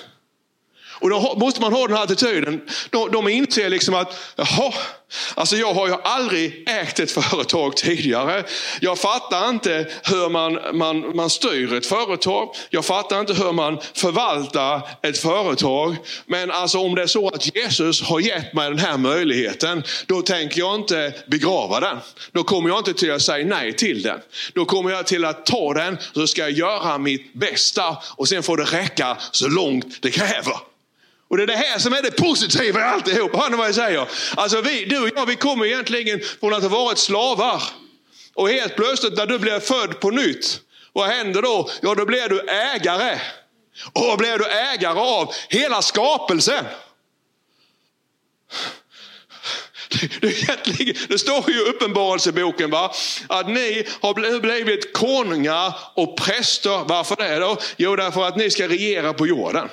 Och 1.01 1.09
då 1.09 1.35
måste 1.37 1.61
man 1.61 1.73
ha 1.73 1.87
den 1.87 1.97
här 1.97 2.03
attityden. 2.03 2.61
De, 2.89 3.11
de 3.11 3.27
inser 3.27 3.69
liksom 3.69 3.95
att, 3.95 4.17
jaha, 4.35 4.73
alltså 5.35 5.55
jag 5.55 5.73
har 5.73 5.87
ju 5.87 5.93
aldrig 6.03 6.69
ägt 6.69 6.99
ett 6.99 7.11
företag 7.11 7.77
tidigare. 7.77 8.43
Jag 8.81 8.99
fattar 8.99 9.49
inte 9.49 9.87
hur 10.03 10.29
man, 10.29 10.77
man, 10.77 11.15
man 11.15 11.29
styr 11.29 11.73
ett 11.73 11.85
företag. 11.85 12.55
Jag 12.69 12.85
fattar 12.85 13.19
inte 13.19 13.33
hur 13.33 13.51
man 13.51 13.79
förvaltar 13.93 14.81
ett 15.01 15.17
företag. 15.17 15.95
Men 16.25 16.51
alltså 16.51 16.79
om 16.79 16.95
det 16.95 17.01
är 17.01 17.07
så 17.07 17.27
att 17.27 17.55
Jesus 17.55 18.01
har 18.01 18.19
gett 18.19 18.53
mig 18.53 18.69
den 18.69 18.79
här 18.79 18.97
möjligheten, 18.97 19.83
då 20.05 20.21
tänker 20.21 20.59
jag 20.59 20.75
inte 20.75 21.13
begrava 21.27 21.79
den. 21.79 21.97
Då 22.31 22.43
kommer 22.43 22.69
jag 22.69 22.77
inte 22.77 22.93
till 22.93 23.11
att 23.11 23.21
säga 23.21 23.45
nej 23.45 23.73
till 23.73 24.01
den. 24.01 24.19
Då 24.53 24.65
kommer 24.65 24.91
jag 24.91 25.07
till 25.07 25.25
att 25.25 25.45
ta 25.45 25.73
den, 25.73 25.97
så 26.13 26.27
ska 26.27 26.41
jag 26.41 26.51
göra 26.51 26.97
mitt 26.97 27.33
bästa 27.33 27.97
och 28.17 28.27
sen 28.27 28.43
får 28.43 28.57
det 28.57 28.63
räcka 28.63 29.17
så 29.31 29.47
långt 29.47 30.01
det 30.01 30.11
kräver. 30.11 30.70
Och 31.31 31.37
det 31.37 31.43
är 31.43 31.47
det 31.47 31.55
här 31.55 31.79
som 31.79 31.93
är 31.93 32.01
det 32.01 32.11
positiva 32.11 32.79
i 32.79 32.83
alltihop. 32.83 33.35
Hör 33.35 33.49
ni 33.49 33.57
vad 33.57 33.67
jag 33.67 33.75
säger? 33.75 34.07
Alltså 34.35 34.61
vi, 34.61 34.85
du 34.85 34.99
och 34.99 35.09
jag, 35.15 35.25
vi 35.25 35.35
kommer 35.35 35.65
egentligen 35.65 36.21
från 36.39 36.53
att 36.53 36.61
ha 36.63 36.69
varit 36.69 36.97
slavar. 36.97 37.63
Och 38.33 38.49
helt 38.49 38.75
plötsligt 38.75 39.17
när 39.17 39.25
du 39.25 39.39
blir 39.39 39.59
född 39.59 39.99
på 39.99 40.09
nytt, 40.09 40.59
vad 40.93 41.07
händer 41.07 41.41
då? 41.41 41.69
Ja, 41.81 41.95
då 41.95 42.05
blir 42.05 42.29
du 42.29 42.39
ägare. 42.49 43.19
Och 43.93 44.01
vad 44.01 44.17
blir 44.17 44.37
du 44.37 44.45
ägare 44.45 44.99
av? 44.99 45.33
Hela 45.49 45.81
skapelsen. 45.81 46.65
Det, 50.21 51.07
det 51.09 51.17
står 51.17 51.49
ju 51.49 51.55
i 51.55 51.69
Uppenbarelseboken 51.69 52.69
va? 52.69 52.93
att 53.27 53.47
ni 53.47 53.87
har 54.01 54.39
blivit 54.39 54.93
konungar 54.93 55.73
och 55.93 56.17
präster. 56.17 56.83
Varför 56.85 57.15
det 57.15 57.39
då? 57.39 57.57
Jo, 57.77 57.95
därför 57.95 58.27
att 58.27 58.35
ni 58.35 58.49
ska 58.49 58.67
regera 58.67 59.13
på 59.13 59.27
jorden. 59.27 59.69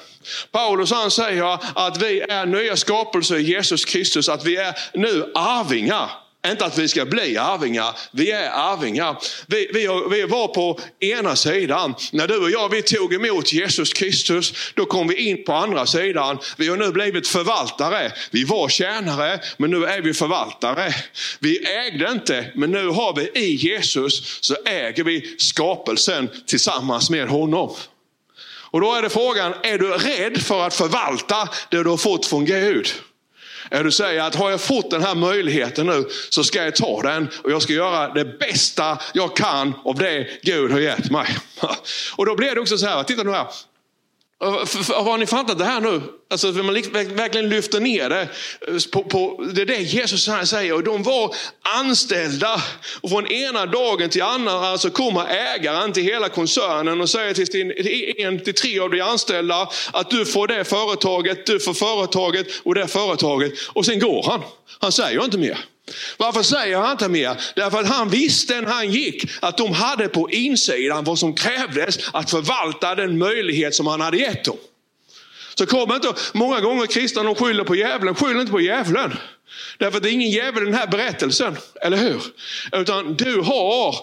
Paulus 0.53 0.93
han 0.93 1.11
säger 1.11 1.59
att 1.75 2.03
vi 2.03 2.21
är 2.21 2.47
nya 2.47 2.77
skapelser 2.77 3.37
i 3.37 3.43
Jesus 3.43 3.85
Kristus, 3.85 4.29
att 4.29 4.45
vi 4.45 4.57
är 4.57 4.75
nu 4.95 5.33
arvingar. 5.35 6.11
Inte 6.47 6.65
att 6.65 6.79
vi 6.79 6.89
ska 6.89 7.05
bli 7.05 7.37
arvingar, 7.37 7.99
vi 8.13 8.31
är 8.31 8.51
arvingar. 8.51 9.19
Vi, 9.47 9.71
vi, 9.75 9.89
vi 10.11 10.23
var 10.23 10.49
på 10.49 10.81
ena 11.01 11.37
sidan. 11.37 11.95
När 12.13 12.29
du 12.29 12.39
och 12.39 12.51
jag 12.51 12.69
vi 12.69 12.83
tog 12.83 13.15
emot 13.15 13.53
Jesus 13.53 13.93
Kristus, 13.93 14.73
då 14.75 14.85
kom 14.85 15.09
vi 15.09 15.15
in 15.29 15.45
på 15.45 15.53
andra 15.53 15.87
sidan. 15.87 16.39
Vi 16.57 16.69
har 16.69 16.77
nu 16.77 16.93
blivit 16.93 17.29
förvaltare. 17.29 18.13
Vi 18.31 18.45
var 18.45 18.69
tjänare, 18.69 19.41
men 19.57 19.71
nu 19.71 19.85
är 19.85 20.01
vi 20.01 20.15
förvaltare. 20.15 20.95
Vi 21.39 21.67
ägde 21.67 22.11
inte, 22.11 22.53
men 22.55 22.71
nu 22.71 22.89
har 22.89 23.15
vi 23.17 23.41
i 23.41 23.55
Jesus 23.55 24.39
så 24.41 24.57
äger 24.65 25.05
vi 25.05 25.37
skapelsen 25.39 26.31
tillsammans 26.47 27.11
med 27.11 27.29
honom. 27.29 27.75
Och 28.71 28.81
då 28.81 28.95
är 28.95 29.03
det 29.03 29.11
frågan, 29.11 29.55
är 29.63 29.79
du 29.79 29.91
rädd 29.91 30.43
för 30.43 30.67
att 30.67 30.75
förvalta 30.75 31.49
det 31.71 31.83
du 31.83 31.91
har 31.91 31.97
fått 31.97 32.27
från 32.27 32.45
Gud? 32.45 32.89
Är 33.71 33.85
du 33.85 33.91
säger 33.91 34.23
att 34.23 34.35
har 34.35 34.51
jag 34.51 34.61
fått 34.61 34.91
den 34.91 35.03
här 35.03 35.15
möjligheten 35.15 35.87
nu 35.87 36.05
så 36.31 36.45
ska 36.45 36.65
jag 36.65 36.77
ta 36.77 37.03
den 37.03 37.29
och 37.45 37.51
jag 37.51 37.63
ska 37.63 37.73
göra 37.73 38.13
det 38.15 38.25
bästa 38.25 38.99
jag 39.15 39.37
kan 39.37 39.75
av 39.85 39.95
det 39.95 40.29
Gud 40.43 40.73
har 40.73 40.81
gett 40.81 41.11
mig. 41.11 41.27
Och 42.17 42.27
då 42.27 42.37
blir 42.37 42.55
det 42.55 42.61
också 42.61 42.79
så 42.79 42.87
här, 42.87 43.03
titta 43.03 43.23
nu 43.23 43.31
här. 43.31 43.47
Har 44.41 45.19
ni 45.19 45.27
fattat 45.27 45.59
det 45.59 45.65
här 45.65 45.81
nu? 45.81 46.03
Alltså 46.31 46.49
att 46.49 46.57
man 46.57 46.75
verkligen 46.75 47.49
lyfter 47.49 47.81
ner 47.81 48.09
det. 48.09 48.21
Eh, 48.21 48.75
på, 48.93 49.05
på, 49.05 49.45
det 49.55 49.63
är 49.63 49.67
det 49.67 49.77
Jesus 49.77 50.29
säger. 50.45 50.73
Och 50.73 50.85
de 50.85 51.03
var 51.03 51.35
anställda. 51.79 52.63
Och 53.01 53.11
från 53.11 53.27
ena 53.27 53.67
dagen 53.67 54.11
till 54.11 54.23
andra 54.23 54.53
alltså 54.53 54.91
kommer 54.91 55.27
ägaren 55.27 55.93
till 55.93 56.03
hela 56.03 56.29
koncernen 56.29 57.01
och 57.01 57.11
säger 57.11 57.35
till, 57.35 57.47
sin, 57.47 57.73
en 58.27 58.45
till 58.45 58.55
tre 58.55 58.79
av 58.79 58.91
de 58.91 59.01
anställda 59.01 59.69
att 59.93 60.11
du 60.11 60.27
får 60.27 60.47
det 60.47 60.65
företaget, 60.65 61.47
du 61.47 61.61
får 61.61 61.75
företaget 61.75 62.47
och 62.63 62.75
det 62.75 62.87
företaget. 62.87 63.53
Och 63.69 63.87
sen 63.87 63.99
går 63.99 64.23
han. 64.23 64.43
Han 64.79 64.93
säger 64.93 65.25
inte 65.25 65.39
mer. 65.39 65.59
Varför 66.17 66.43
säger 66.43 66.79
han 66.79 66.93
inte 66.93 67.09
mer? 67.09 67.41
Därför 67.57 67.81
att 67.81 67.89
han 67.89 68.09
visste 68.09 68.61
när 68.61 68.73
han 68.73 68.91
gick 68.93 69.31
att 69.41 69.59
de 69.59 69.73
hade 69.73 70.09
på 70.09 70.31
insidan 70.31 71.05
vad 71.05 71.19
som 71.19 71.35
krävdes 71.35 71.99
att 72.13 72.31
förvalta 72.31 72.95
den 72.95 73.19
möjlighet 73.19 73.75
som 73.75 73.87
han 73.87 74.01
hade 74.01 74.17
gett 74.17 74.45
dem. 74.45 74.57
Så 75.55 75.67
kom 75.67 75.93
inte, 75.93 76.13
många 76.33 76.61
gånger 76.61 76.87
kristna 76.87 77.23
de 77.23 77.35
skyller 77.35 77.65
på 77.65 77.77
djävulen, 77.77 78.15
skyll 78.15 78.37
inte 78.37 78.53
på 78.53 78.61
djävulen. 78.61 79.17
Därför 79.79 79.97
att 79.97 80.03
det 80.03 80.11
är 80.11 80.13
ingen 80.13 80.31
djävul 80.31 80.63
i 80.63 80.67
den 80.67 80.75
här 80.75 80.87
berättelsen, 80.87 81.57
eller 81.83 81.97
hur? 81.97 82.23
Utan 82.73 83.15
du 83.15 83.41
har 83.41 83.97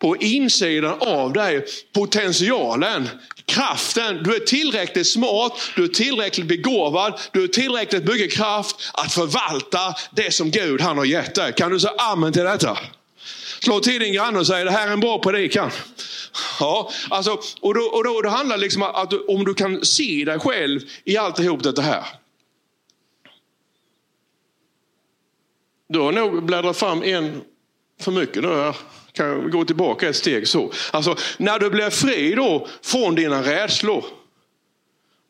på 0.00 0.16
insidan 0.16 0.98
av 1.00 1.32
dig 1.32 1.64
potentialen, 1.92 3.08
kraften. 3.44 4.22
Du 4.22 4.34
är 4.34 4.40
tillräckligt 4.40 5.06
smart, 5.08 5.52
du 5.76 5.84
är 5.84 5.88
tillräckligt 5.88 6.46
begåvad, 6.46 7.20
du 7.32 7.44
är 7.44 7.48
tillräckligt 7.48 8.04
mycket 8.04 8.32
kraft 8.32 8.76
att 8.92 9.12
förvalta 9.12 9.94
det 10.10 10.34
som 10.34 10.50
Gud 10.50 10.80
han 10.80 10.98
har 10.98 11.04
gett 11.04 11.34
dig. 11.34 11.52
Kan 11.52 11.70
du 11.70 11.80
säga 11.80 11.94
amen 11.98 12.32
till 12.32 12.44
detta? 12.44 12.78
Slå 13.60 13.80
till 13.80 14.00
din 14.00 14.12
granne 14.12 14.38
och 14.38 14.46
säg 14.46 14.64
det 14.64 14.70
här 14.70 14.88
är 14.88 14.92
en 14.92 15.00
bra 15.00 15.18
predikan. 15.18 15.70
Ja, 16.60 16.90
alltså, 17.10 17.38
och 17.60 17.74
då, 17.74 17.80
och 17.80 18.04
då, 18.04 18.20
det 18.20 18.30
handlar 18.30 18.56
liksom 18.56 18.82
om 18.82 18.90
att 18.94 19.12
om 19.28 19.44
du 19.44 19.54
kan 19.54 19.84
se 19.84 20.24
dig 20.24 20.38
själv 20.38 20.80
i 21.04 21.16
alltihop 21.16 21.62
det 21.62 21.82
här. 21.82 22.04
Du 25.88 25.98
har 25.98 26.12
nog 26.12 26.44
bläddrat 26.44 26.76
fram 26.76 27.02
en 27.02 27.40
för 28.00 28.12
mycket. 28.12 28.42
nu 28.42 28.72
kan 29.12 29.26
jag 29.26 29.50
gå 29.50 29.64
tillbaka 29.64 30.08
ett 30.08 30.16
steg 30.16 30.48
så. 30.48 30.72
Alltså, 30.90 31.16
när 31.38 31.58
du 31.58 31.70
blir 31.70 31.90
fri 31.90 32.34
då 32.34 32.66
från 32.82 33.14
dina 33.14 33.42
rädslor 33.42 34.04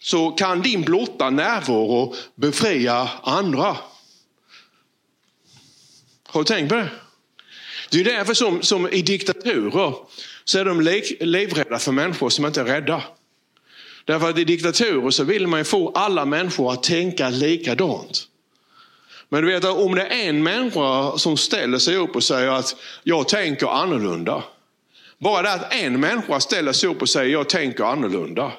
så 0.02 0.30
kan 0.30 0.62
din 0.62 0.82
blotta 0.82 1.30
närvaro 1.30 2.14
befria 2.34 3.08
andra. 3.22 3.76
Har 6.26 6.40
du 6.40 6.44
tänkt 6.44 6.68
på 6.68 6.74
det? 6.74 6.90
Det 7.90 8.00
är 8.00 8.04
därför 8.04 8.34
som, 8.34 8.62
som 8.62 8.88
i 8.88 9.02
diktaturer 9.02 9.94
så 10.44 10.58
är 10.58 10.64
de 10.64 10.80
livrädda 11.20 11.78
för 11.78 11.92
människor 11.92 12.30
som 12.30 12.46
inte 12.46 12.60
är 12.60 12.64
rädda. 12.64 13.02
Därför 14.04 14.30
att 14.30 14.38
i 14.38 14.44
diktaturer 14.44 15.10
så 15.10 15.24
vill 15.24 15.46
man 15.46 15.60
ju 15.60 15.64
få 15.64 15.92
alla 15.94 16.24
människor 16.24 16.72
att 16.72 16.82
tänka 16.82 17.30
likadant. 17.30 18.29
Men 19.32 19.42
du 19.42 19.52
vet 19.52 19.64
om 19.64 19.94
det 19.94 20.02
är 20.02 20.28
en 20.28 20.42
människa 20.42 21.18
som 21.18 21.36
ställer 21.36 21.78
sig 21.78 21.96
upp 21.96 22.16
och 22.16 22.24
säger 22.24 22.48
att 22.48 22.76
jag 23.02 23.28
tänker 23.28 23.66
annorlunda. 23.66 24.42
Bara 25.18 25.42
det 25.42 25.52
att 25.52 25.74
en 25.74 26.00
människa 26.00 26.40
ställer 26.40 26.72
sig 26.72 26.88
upp 26.88 27.02
och 27.02 27.08
säger 27.08 27.32
jag 27.32 27.48
tänker 27.48 27.84
annorlunda 27.84 28.52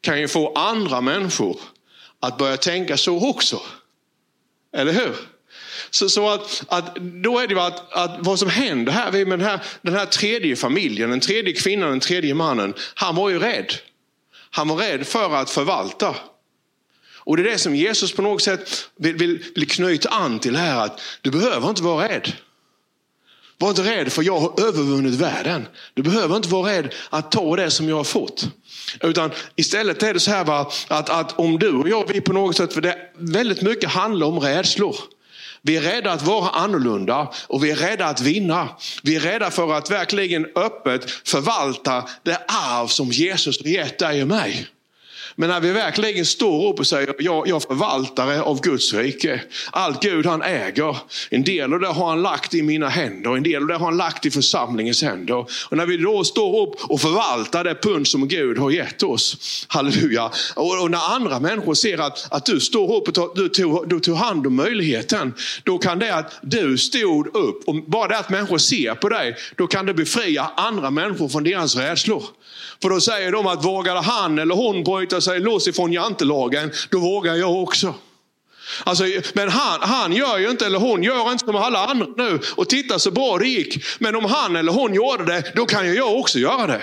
kan 0.00 0.20
ju 0.20 0.28
få 0.28 0.52
andra 0.52 1.00
människor 1.00 1.60
att 2.20 2.38
börja 2.38 2.56
tänka 2.56 2.96
så 2.96 3.30
också. 3.30 3.60
Eller 4.76 4.92
hur? 4.92 5.16
Så, 5.90 6.08
så 6.08 6.28
att, 6.28 6.64
att, 6.68 6.96
då 6.96 7.38
är 7.38 7.46
det 7.46 7.66
att, 7.66 7.92
att 7.92 8.16
vad 8.20 8.38
som 8.38 8.50
händer 8.50 8.92
här 8.92 9.12
med 9.12 9.38
den, 9.38 9.40
här 9.40 9.60
den 9.82 9.94
här 9.94 10.06
tredje 10.06 10.56
familjen, 10.56 11.10
den 11.10 11.20
tredje 11.20 11.52
kvinnan, 11.52 11.90
den 11.90 12.00
tredje 12.00 12.34
mannen. 12.34 12.74
Han 12.94 13.14
var 13.14 13.30
ju 13.30 13.38
rädd. 13.38 13.72
Han 14.50 14.68
var 14.68 14.76
rädd 14.76 15.06
för 15.06 15.34
att 15.34 15.50
förvalta. 15.50 16.16
Och 17.24 17.36
det 17.36 17.42
är 17.42 17.52
det 17.52 17.58
som 17.58 17.76
Jesus 17.76 18.12
på 18.12 18.22
något 18.22 18.42
sätt 18.42 18.88
vill, 18.98 19.16
vill, 19.16 19.44
vill 19.54 19.68
knyta 19.68 20.08
an 20.08 20.38
till 20.38 20.56
här. 20.56 20.84
Att 20.84 21.00
du 21.20 21.30
behöver 21.30 21.68
inte 21.68 21.82
vara 21.82 22.08
rädd. 22.08 22.32
Var 23.58 23.70
inte 23.70 23.82
rädd 23.82 24.12
för 24.12 24.22
jag 24.22 24.40
har 24.40 24.60
övervunnit 24.60 25.14
världen. 25.14 25.66
Du 25.94 26.02
behöver 26.02 26.36
inte 26.36 26.48
vara 26.48 26.72
rädd 26.72 26.94
att 27.10 27.32
ta 27.32 27.56
det 27.56 27.70
som 27.70 27.88
jag 27.88 27.96
har 27.96 28.04
fått. 28.04 28.48
Utan 29.00 29.30
istället 29.56 30.02
är 30.02 30.14
det 30.14 30.20
så 30.20 30.30
här 30.30 30.44
va, 30.44 30.72
att, 30.88 31.10
att 31.10 31.38
om 31.38 31.58
du 31.58 31.72
och 31.72 31.88
jag, 31.88 32.12
vi 32.12 32.20
på 32.20 32.32
något 32.32 32.56
sätt, 32.56 32.72
för 32.72 32.80
det 32.80 32.98
väldigt 33.18 33.62
mycket 33.62 33.90
handlar 33.90 34.26
om 34.26 34.40
rädslor. 34.40 34.96
Vi 35.62 35.76
är 35.76 35.80
rädda 35.80 36.12
att 36.12 36.22
vara 36.22 36.48
annorlunda 36.50 37.32
och 37.46 37.64
vi 37.64 37.70
är 37.70 37.76
rädda 37.76 38.06
att 38.06 38.20
vinna. 38.20 38.68
Vi 39.02 39.16
är 39.16 39.20
rädda 39.20 39.50
för 39.50 39.74
att 39.74 39.90
verkligen 39.90 40.46
öppet 40.54 41.10
förvalta 41.10 42.08
det 42.22 42.36
arv 42.48 42.86
som 42.86 43.08
Jesus 43.08 43.62
har 43.62 43.70
gett 43.70 43.98
dig 43.98 44.22
och 44.22 44.28
mig. 44.28 44.66
Men 45.36 45.48
när 45.48 45.60
vi 45.60 45.72
verkligen 45.72 46.26
står 46.26 46.68
upp 46.68 46.78
och 46.78 46.86
säger 46.86 47.14
jag, 47.18 47.48
jag 47.48 47.62
förvaltare 47.62 48.42
av 48.42 48.60
Guds 48.60 48.94
rike. 48.94 49.42
Allt 49.70 50.02
Gud 50.02 50.26
han 50.26 50.42
äger. 50.42 50.96
En 51.30 51.44
del 51.44 51.74
av 51.74 51.80
det 51.80 51.86
har 51.86 52.08
han 52.08 52.22
lagt 52.22 52.54
i 52.54 52.62
mina 52.62 52.88
händer. 52.88 53.36
En 53.36 53.42
del 53.42 53.62
av 53.62 53.68
det 53.68 53.74
har 53.74 53.84
han 53.84 53.96
lagt 53.96 54.26
i 54.26 54.30
församlingens 54.30 55.02
händer. 55.02 55.46
Och 55.68 55.76
när 55.76 55.86
vi 55.86 55.96
då 55.96 56.24
står 56.24 56.62
upp 56.62 56.74
och 56.90 57.00
förvaltar 57.00 57.64
det 57.64 57.74
pund 57.74 58.08
som 58.08 58.28
Gud 58.28 58.58
har 58.58 58.70
gett 58.70 59.02
oss. 59.02 59.36
Halleluja. 59.68 60.30
Och, 60.54 60.82
och 60.82 60.90
när 60.90 61.14
andra 61.14 61.40
människor 61.40 61.74
ser 61.74 61.98
att, 61.98 62.32
att 62.32 62.46
du 62.46 62.60
står 62.60 62.96
upp 62.96 63.08
och 63.08 63.14
tar, 63.14 63.30
du, 63.34 63.48
tog, 63.48 63.88
du 63.88 64.00
tog 64.00 64.16
hand 64.16 64.46
om 64.46 64.56
möjligheten. 64.56 65.34
Då 65.64 65.78
kan 65.78 65.98
det 65.98 66.14
att 66.14 66.38
du 66.42 66.78
stod 66.78 67.36
upp, 67.36 67.68
och 67.68 67.74
bara 67.74 68.08
det 68.08 68.18
att 68.18 68.30
människor 68.30 68.58
ser 68.58 68.94
på 68.94 69.08
dig, 69.08 69.36
då 69.56 69.66
kan 69.66 69.86
det 69.86 69.94
befria 69.94 70.50
andra 70.56 70.90
människor 70.90 71.28
från 71.28 71.44
deras 71.44 71.76
rädslor. 71.76 72.24
För 72.82 72.90
då 72.90 73.00
säger 73.00 73.32
de 73.32 73.46
att 73.46 73.64
vågade 73.64 74.00
han 74.00 74.38
eller 74.38 74.54
hon 74.54 74.84
bryta 74.84 75.20
sig 75.20 75.31
sig 75.32 75.40
loss 75.40 75.68
ifrån 75.68 75.92
jantelagen, 75.92 76.72
då 76.90 76.98
vågar 76.98 77.34
jag 77.34 77.62
också. 77.62 77.94
Alltså, 78.84 79.04
men 79.34 79.48
han, 79.48 79.80
han 79.80 80.12
gör 80.12 80.38
ju 80.38 80.50
inte, 80.50 80.66
eller 80.66 80.78
hon 80.78 81.02
gör 81.02 81.32
inte 81.32 81.44
som 81.44 81.56
alla 81.56 81.86
andra 81.86 82.06
nu 82.16 82.40
och 82.56 82.68
tittar 82.68 82.98
så 82.98 83.10
bra 83.10 83.38
det 83.38 83.48
gick. 83.48 83.84
Men 83.98 84.16
om 84.16 84.24
han 84.24 84.56
eller 84.56 84.72
hon 84.72 84.94
gjorde 84.94 85.24
det, 85.24 85.52
då 85.54 85.66
kan 85.66 85.86
ju 85.86 85.94
jag 85.94 86.18
också 86.18 86.38
göra 86.38 86.66
det. 86.66 86.82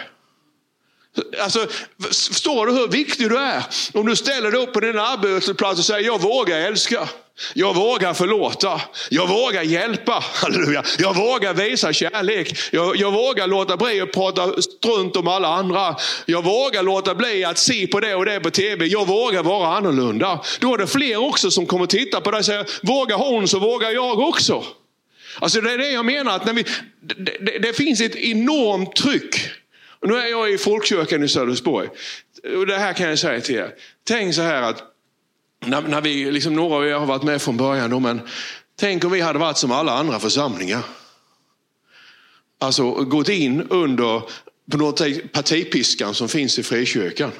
Alltså, 1.41 1.67
förstår 2.11 2.65
du 2.65 2.71
hur 2.73 2.87
viktig 2.87 3.29
du 3.29 3.37
är? 3.37 3.63
Om 3.93 4.05
du 4.05 4.15
ställer 4.15 4.51
dig 4.51 4.61
upp 4.61 4.73
på 4.73 4.79
din 4.79 4.99
arbetsplats 4.99 5.79
och 5.79 5.85
säger 5.85 6.05
jag 6.05 6.21
vågar 6.21 6.59
älska. 6.59 7.09
Jag 7.53 7.75
vågar 7.75 8.13
förlåta. 8.13 8.81
Jag 9.09 9.27
vågar 9.27 9.63
hjälpa. 9.63 10.23
Halleluja. 10.33 10.83
Jag 10.97 11.15
vågar 11.15 11.53
visa 11.53 11.93
kärlek. 11.93 12.57
Jag, 12.71 12.95
jag 12.95 13.11
vågar 13.11 13.47
låta 13.47 13.77
bli 13.77 14.01
att 14.01 14.11
prata 14.11 14.61
strunt 14.61 15.15
om 15.15 15.27
alla 15.27 15.47
andra. 15.47 15.95
Jag 16.25 16.43
vågar 16.43 16.83
låta 16.83 17.15
bli 17.15 17.43
att 17.43 17.57
se 17.57 17.87
på 17.87 17.99
det 17.99 18.15
och 18.15 18.25
det 18.25 18.39
på 18.39 18.49
tv. 18.51 18.85
Jag 18.85 19.07
vågar 19.07 19.43
vara 19.43 19.77
annorlunda. 19.77 20.39
Då 20.59 20.73
är 20.73 20.77
det 20.77 20.87
fler 20.87 21.17
också 21.17 21.51
som 21.51 21.65
kommer 21.65 21.85
titta 21.85 22.21
på 22.21 22.31
dig 22.31 22.37
och 22.37 22.45
säger, 22.45 22.65
vågar 22.81 23.17
hon 23.17 23.47
så 23.47 23.59
vågar 23.59 23.91
jag 23.91 24.19
också. 24.19 24.63
Alltså 25.39 25.61
det 25.61 25.71
är 25.71 25.77
det 25.77 25.91
jag 25.91 26.05
menar, 26.05 26.35
att 26.35 26.45
när 26.45 26.53
vi, 26.53 26.63
det, 27.01 27.37
det, 27.39 27.59
det 27.59 27.73
finns 27.73 28.01
ett 28.01 28.15
enormt 28.15 28.95
tryck 28.95 29.49
och 30.01 30.07
nu 30.07 30.15
är 30.15 30.27
jag 30.27 30.51
i 30.51 30.57
folkkyrkan 30.57 31.23
i 31.23 31.27
Sölvesborg. 31.27 31.89
Och 32.57 32.67
det 32.67 32.77
här 32.77 32.93
kan 32.93 33.09
jag 33.09 33.19
säga 33.19 33.41
till 33.41 33.55
er. 33.55 33.73
Tänk 34.03 34.35
så 34.35 34.41
här 34.41 34.61
att 34.61 34.83
när, 35.65 35.81
när 35.81 36.01
vi, 36.01 36.31
liksom 36.31 36.53
några 36.53 36.75
av 36.75 36.87
er 36.87 36.93
har 36.93 37.05
varit 37.05 37.23
med 37.23 37.41
från 37.41 37.57
början, 37.57 37.89
då, 37.89 37.99
men 37.99 38.21
tänk 38.79 39.03
om 39.03 39.11
vi 39.11 39.21
hade 39.21 39.39
varit 39.39 39.57
som 39.57 39.71
alla 39.71 39.91
andra 39.91 40.19
församlingar. 40.19 40.81
Alltså 42.59 42.91
gått 42.91 43.29
in 43.29 43.67
under 43.69 44.21
på 44.71 44.77
något 44.77 45.31
partipiskan 45.31 46.13
som 46.13 46.29
finns 46.29 46.59
i 46.59 46.63
frikyrkan. 46.63 47.31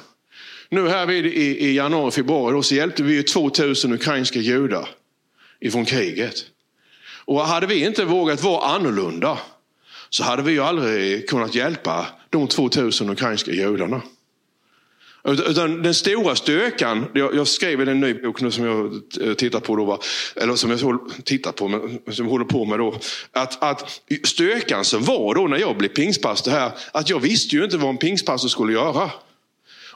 Nu 0.68 0.88
här 0.88 1.06
vid, 1.06 1.26
i, 1.26 1.66
i 1.66 1.76
januari, 1.76 2.10
februari 2.10 2.52
då, 2.54 2.62
så 2.62 2.74
hjälpte 2.74 3.02
vi 3.02 3.22
2000 3.22 3.92
ukrainska 3.92 4.38
judar 4.38 4.88
ifrån 5.60 5.84
kriget. 5.84 6.34
Och 7.24 7.40
hade 7.40 7.66
vi 7.66 7.84
inte 7.86 8.04
vågat 8.04 8.42
vara 8.42 8.66
annorlunda 8.66 9.38
så 10.10 10.24
hade 10.24 10.42
vi 10.42 10.52
ju 10.52 10.60
aldrig 10.60 11.28
kunnat 11.28 11.54
hjälpa 11.54 12.06
de 12.30 12.48
2000 12.48 13.10
ukrainska 13.10 13.50
judarna. 13.50 14.02
Utan 15.24 15.82
den 15.82 15.94
stora 15.94 16.36
stökan, 16.36 17.06
jag, 17.14 17.46
skrev 17.46 17.80
i 17.80 17.90
en 17.90 18.00
ny 18.00 18.14
bok 18.14 18.40
nu 18.40 18.50
som 18.50 18.64
jag 18.64 18.92
eh, 19.28 19.34
tittar 19.34 19.60
på, 19.60 19.76
då, 19.76 20.00
eller 20.36 20.54
som 20.54 20.70
jag 20.70 21.00
tittar 21.24 21.52
på, 21.52 21.68
men 21.68 22.14
som 22.14 22.24
jag 22.24 22.30
håller 22.30 22.44
på 22.44 22.64
med 22.64 22.78
då. 22.78 22.98
Att, 23.32 23.62
att 23.62 24.00
stökan 24.24 24.84
som 24.84 25.04
var 25.04 25.34
då 25.34 25.46
när 25.46 25.58
jag 25.58 25.76
blev 25.76 25.88
pingstpastor 25.88 26.50
här, 26.50 26.72
att 26.92 27.10
jag 27.10 27.20
visste 27.20 27.56
ju 27.56 27.64
inte 27.64 27.76
vad 27.76 27.90
en 27.90 27.96
pingstpastor 27.96 28.48
skulle 28.48 28.72
göra. 28.72 29.10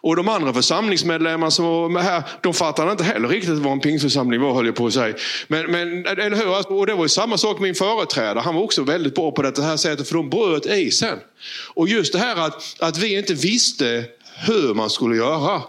Och 0.04 0.16
de 0.16 0.28
andra 0.28 0.52
församlingsmedlemmar 0.52 1.50
som 1.50 1.64
var 1.64 1.88
med 1.88 2.02
här, 2.02 2.22
de 2.40 2.54
fattade 2.54 2.92
inte 2.92 3.04
heller 3.04 3.28
riktigt 3.28 3.58
vad 3.58 3.72
en 3.72 3.80
pingstförsamling 3.80 4.40
var, 4.40 4.54
höll 4.54 4.66
jag 4.66 4.74
på 4.74 4.86
att 4.86 4.92
säga. 4.92 5.16
Men, 5.48 5.70
men 5.70 6.06
eller 6.06 6.36
hur? 6.36 6.56
Alltså, 6.56 6.72
och 6.72 6.86
det 6.86 6.94
var 6.94 7.04
ju 7.04 7.08
samma 7.08 7.38
sak 7.38 7.58
med 7.58 7.62
min 7.62 7.74
företrädare. 7.74 8.40
Han 8.40 8.54
var 8.54 8.62
också 8.62 8.82
väldigt 8.82 9.14
bra 9.14 9.30
på 9.30 9.42
det 9.42 9.62
här 9.62 9.76
sättet, 9.76 10.08
för 10.08 10.14
de 10.14 10.30
bröt 10.30 10.66
isen. 10.66 11.18
Och 11.74 11.88
just 11.88 12.12
det 12.12 12.18
här 12.18 12.46
att, 12.46 12.76
att 12.78 12.98
vi 12.98 13.18
inte 13.18 13.34
visste 13.34 14.04
hur 14.46 14.74
man 14.74 14.90
skulle 14.90 15.16
göra, 15.16 15.62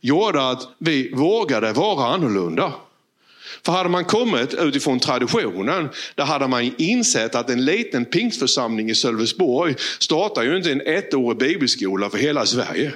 gjorde 0.00 0.48
att 0.48 0.62
vi 0.78 1.14
vågade 1.14 1.72
vara 1.72 2.06
annorlunda. 2.06 2.72
För 3.64 3.72
hade 3.72 3.88
man 3.88 4.04
kommit 4.04 4.54
utifrån 4.54 5.00
traditionen, 5.00 5.88
där 6.14 6.24
hade 6.24 6.48
man 6.48 6.74
insett 6.78 7.34
att 7.34 7.50
en 7.50 7.64
liten 7.64 8.04
pingstförsamling 8.04 8.90
i 8.90 8.94
Sölvesborg 8.94 9.74
startar 9.98 10.42
ju 10.42 10.56
inte 10.56 10.72
en 10.72 10.80
ettårig 10.80 11.38
bibelskola 11.38 12.10
för 12.10 12.18
hela 12.18 12.46
Sverige. 12.46 12.92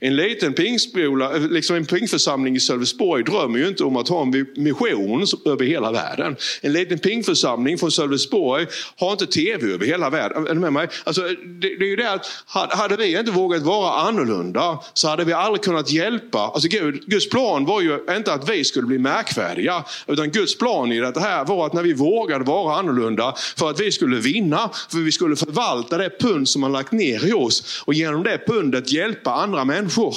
En 0.00 0.16
liten 0.16 0.54
eh, 0.54 1.50
liksom 1.50 1.76
en 1.76 1.86
pingstförsamling 1.86 2.56
i 2.56 2.60
Sölvesborg 2.60 3.24
drömmer 3.24 3.58
ju 3.58 3.68
inte 3.68 3.84
om 3.84 3.96
att 3.96 4.08
ha 4.08 4.22
en 4.22 4.46
mission 4.56 5.26
över 5.46 5.64
hela 5.64 5.92
världen. 5.92 6.36
En 6.60 6.72
liten 6.72 6.98
pingstförsamling 6.98 7.78
från 7.78 7.90
Sölvesborg 7.90 8.66
har 8.96 9.12
inte 9.12 9.26
tv 9.26 9.72
över 9.72 9.86
hela 9.86 10.10
världen. 10.10 10.46
Är 10.46 10.54
med 10.54 10.72
mig? 10.72 10.88
Alltså, 11.04 11.22
det, 11.22 11.76
det 11.78 11.84
är 11.84 11.88
ju 11.88 11.96
det 11.96 12.12
att 12.12 12.26
hade 12.72 12.96
vi 12.96 13.18
inte 13.18 13.30
vågat 13.30 13.62
vara 13.62 13.92
annorlunda 13.92 14.78
så 14.94 15.08
hade 15.08 15.24
vi 15.24 15.32
aldrig 15.32 15.62
kunnat 15.62 15.90
hjälpa. 15.90 16.38
Alltså 16.38 16.68
Gud, 16.68 17.06
Guds 17.06 17.28
plan 17.28 17.64
var 17.64 17.80
ju 17.80 17.98
inte 18.10 18.32
att 18.32 18.48
vi 18.48 18.64
skulle 18.64 18.86
bli 18.86 18.98
märkvärdiga. 18.98 19.84
Utan 20.06 20.30
Guds 20.30 20.58
plan 20.58 20.92
i 20.92 21.00
det 21.00 21.20
här 21.20 21.44
var 21.44 21.66
att 21.66 21.72
när 21.72 21.82
vi 21.82 21.92
vågade 21.92 22.44
vara 22.44 22.76
annorlunda 22.76 23.34
för 23.56 23.70
att 23.70 23.80
vi 23.80 23.92
skulle 23.92 24.16
vinna. 24.16 24.70
För 24.90 24.98
vi 24.98 25.12
skulle 25.12 25.36
förvalta 25.36 25.98
det 25.98 26.20
pund 26.20 26.48
som 26.48 26.62
han 26.62 26.72
lagt 26.72 26.92
ner 26.92 27.26
i 27.26 27.32
oss. 27.32 27.82
Och 27.84 27.94
genom 27.94 28.22
det 28.22 28.46
pundet 28.46 28.92
hjälpa 28.92 29.30
andra 29.30 29.61
människor. 29.64 30.16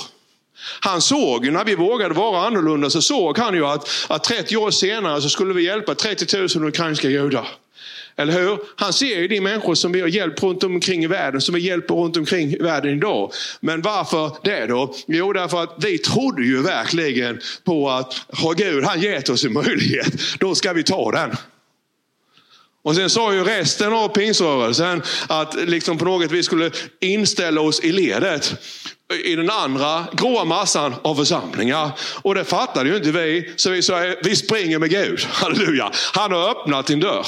Han 0.80 1.02
såg, 1.02 1.52
när 1.52 1.66
vi 1.66 1.76
vågade 1.76 2.14
vara 2.14 2.48
annorlunda, 2.48 2.90
så 2.90 3.02
såg 3.02 3.38
han 3.38 3.54
ju 3.54 3.66
att, 3.66 3.90
att 4.08 4.24
30 4.24 4.58
år 4.58 4.72
senare 4.72 5.22
så 5.22 5.30
skulle 5.30 5.54
vi 5.54 5.64
hjälpa 5.64 5.96
30 5.96 6.58
000 6.58 6.68
ukrainska 6.68 7.10
judar. 7.10 7.48
Eller 8.18 8.34
hur? 8.34 8.60
Han 8.76 8.94
ser 8.94 9.20
ju 9.20 9.28
de 9.28 9.42
människor 9.42 9.76
som 9.76 9.92
vi 9.92 10.02
har 10.02 10.08
hjälpt 10.08 10.44
runt 10.44 10.64
omkring 10.64 11.04
i 11.04 11.08
världen, 11.08 11.42
som 11.42 11.56
vi 11.56 11.62
hjälper 11.62 11.96
runt 11.96 12.18
omkring 12.18 12.52
i 12.52 12.58
världen 12.58 12.98
idag. 12.98 13.32
Men 13.60 13.82
varför 13.82 14.32
det 14.44 14.66
då? 14.66 14.96
Jo, 15.08 15.34
därför 15.34 15.64
att 15.64 15.76
vi 15.78 15.98
trodde 15.98 16.46
ju 16.46 16.62
verkligen 16.62 17.40
på 17.64 17.90
att 17.90 18.14
har 18.34 18.54
Gud 18.54 18.84
han 18.84 19.02
gett 19.02 19.30
oss 19.30 19.46
en 19.46 19.54
möjlighet, 19.54 20.14
då 20.40 20.56
ska 20.56 20.74
vi 20.74 20.84
ta 20.84 21.12
den. 21.12 21.36
Och 22.84 22.96
sen 22.96 23.10
sa 23.10 23.34
ju 23.34 23.44
resten 23.44 23.94
av 23.94 24.08
pingsrörelsen 24.08 25.02
att 25.28 25.56
liksom 25.56 25.98
på 25.98 26.06
något 26.06 26.32
vis 26.32 26.46
skulle 26.46 26.72
inställa 27.00 27.62
oss 27.62 27.80
i 27.80 27.92
ledet 27.92 28.56
i 29.14 29.36
den 29.36 29.50
andra 29.50 30.06
gråa 30.14 30.46
massan 30.46 30.96
av 31.02 31.16
församlingar. 31.16 31.92
Och 32.22 32.36
det 32.36 32.44
fattade 32.44 32.90
ju 32.90 32.96
inte 32.96 33.12
vi, 33.12 33.54
så 33.56 33.70
vi 33.70 33.82
sa 33.82 34.14
vi 34.24 34.36
springer 34.36 34.80
med 34.80 34.90
Gud. 34.90 35.20
Halleluja! 35.30 35.92
Han 36.14 36.32
har 36.32 36.50
öppnat 36.50 36.88
din 36.88 37.00
dörr. 37.00 37.28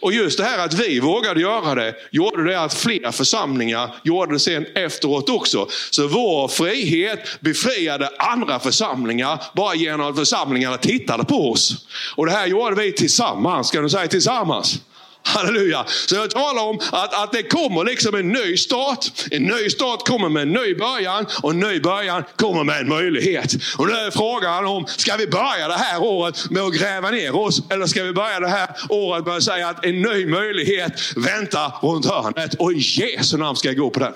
Och 0.00 0.12
just 0.12 0.38
det 0.38 0.44
här 0.44 0.64
att 0.64 0.74
vi 0.74 1.00
vågade 1.00 1.40
göra 1.40 1.74
det, 1.74 1.94
gjorde 2.10 2.44
det 2.44 2.60
att 2.60 2.74
fler 2.74 3.10
församlingar 3.10 3.94
gjorde 4.02 4.32
det 4.32 4.38
sen 4.38 4.66
efteråt 4.74 5.28
också. 5.28 5.68
Så 5.90 6.08
vår 6.08 6.48
frihet 6.48 7.40
befriade 7.40 8.10
andra 8.18 8.58
församlingar 8.58 9.42
bara 9.54 9.74
genom 9.74 10.10
att 10.10 10.16
församlingarna 10.16 10.76
tittade 10.76 11.24
på 11.24 11.50
oss. 11.50 11.86
Och 12.16 12.26
det 12.26 12.32
här 12.32 12.46
gjorde 12.46 12.82
vi 12.82 12.92
tillsammans, 12.92 13.68
ska 13.68 13.80
du 13.80 13.88
säga 13.88 14.08
tillsammans? 14.08 14.80
Halleluja. 15.26 15.84
Så 16.06 16.14
jag 16.14 16.30
talar 16.30 16.62
om 16.62 16.80
att, 16.92 17.22
att 17.22 17.32
det 17.32 17.42
kommer 17.42 17.84
liksom 17.84 18.14
en 18.14 18.28
ny 18.28 18.56
start. 18.56 19.06
En 19.30 19.42
ny 19.42 19.70
start 19.70 20.08
kommer 20.08 20.28
med 20.28 20.42
en 20.42 20.52
ny 20.52 20.74
början 20.74 21.26
och 21.42 21.50
en 21.50 21.60
ny 21.60 21.80
början 21.80 22.24
kommer 22.36 22.64
med 22.64 22.80
en 22.80 22.88
möjlighet. 22.88 23.54
Och 23.78 23.86
nu 23.86 23.92
är 23.92 24.10
frågan 24.10 24.66
om, 24.66 24.86
ska 24.86 25.16
vi 25.16 25.26
börja 25.26 25.68
det 25.68 25.74
här 25.74 26.02
året 26.02 26.50
med 26.50 26.62
att 26.62 26.74
gräva 26.74 27.10
ner 27.10 27.36
oss? 27.36 27.62
Eller 27.70 27.86
ska 27.86 28.02
vi 28.02 28.12
börja 28.12 28.40
det 28.40 28.48
här 28.48 28.68
året 28.88 29.26
med 29.26 29.36
att 29.36 29.42
säga 29.42 29.68
att 29.68 29.84
en 29.84 30.02
ny 30.02 30.26
möjlighet 30.26 30.92
väntar 31.16 31.72
runt 31.82 32.06
hörnet. 32.06 32.54
Och 32.54 32.72
i 32.72 32.78
Jesu 32.78 33.36
namn 33.36 33.56
ska 33.56 33.68
jag 33.68 33.76
gå 33.76 33.90
på 33.90 34.00
den. 34.00 34.12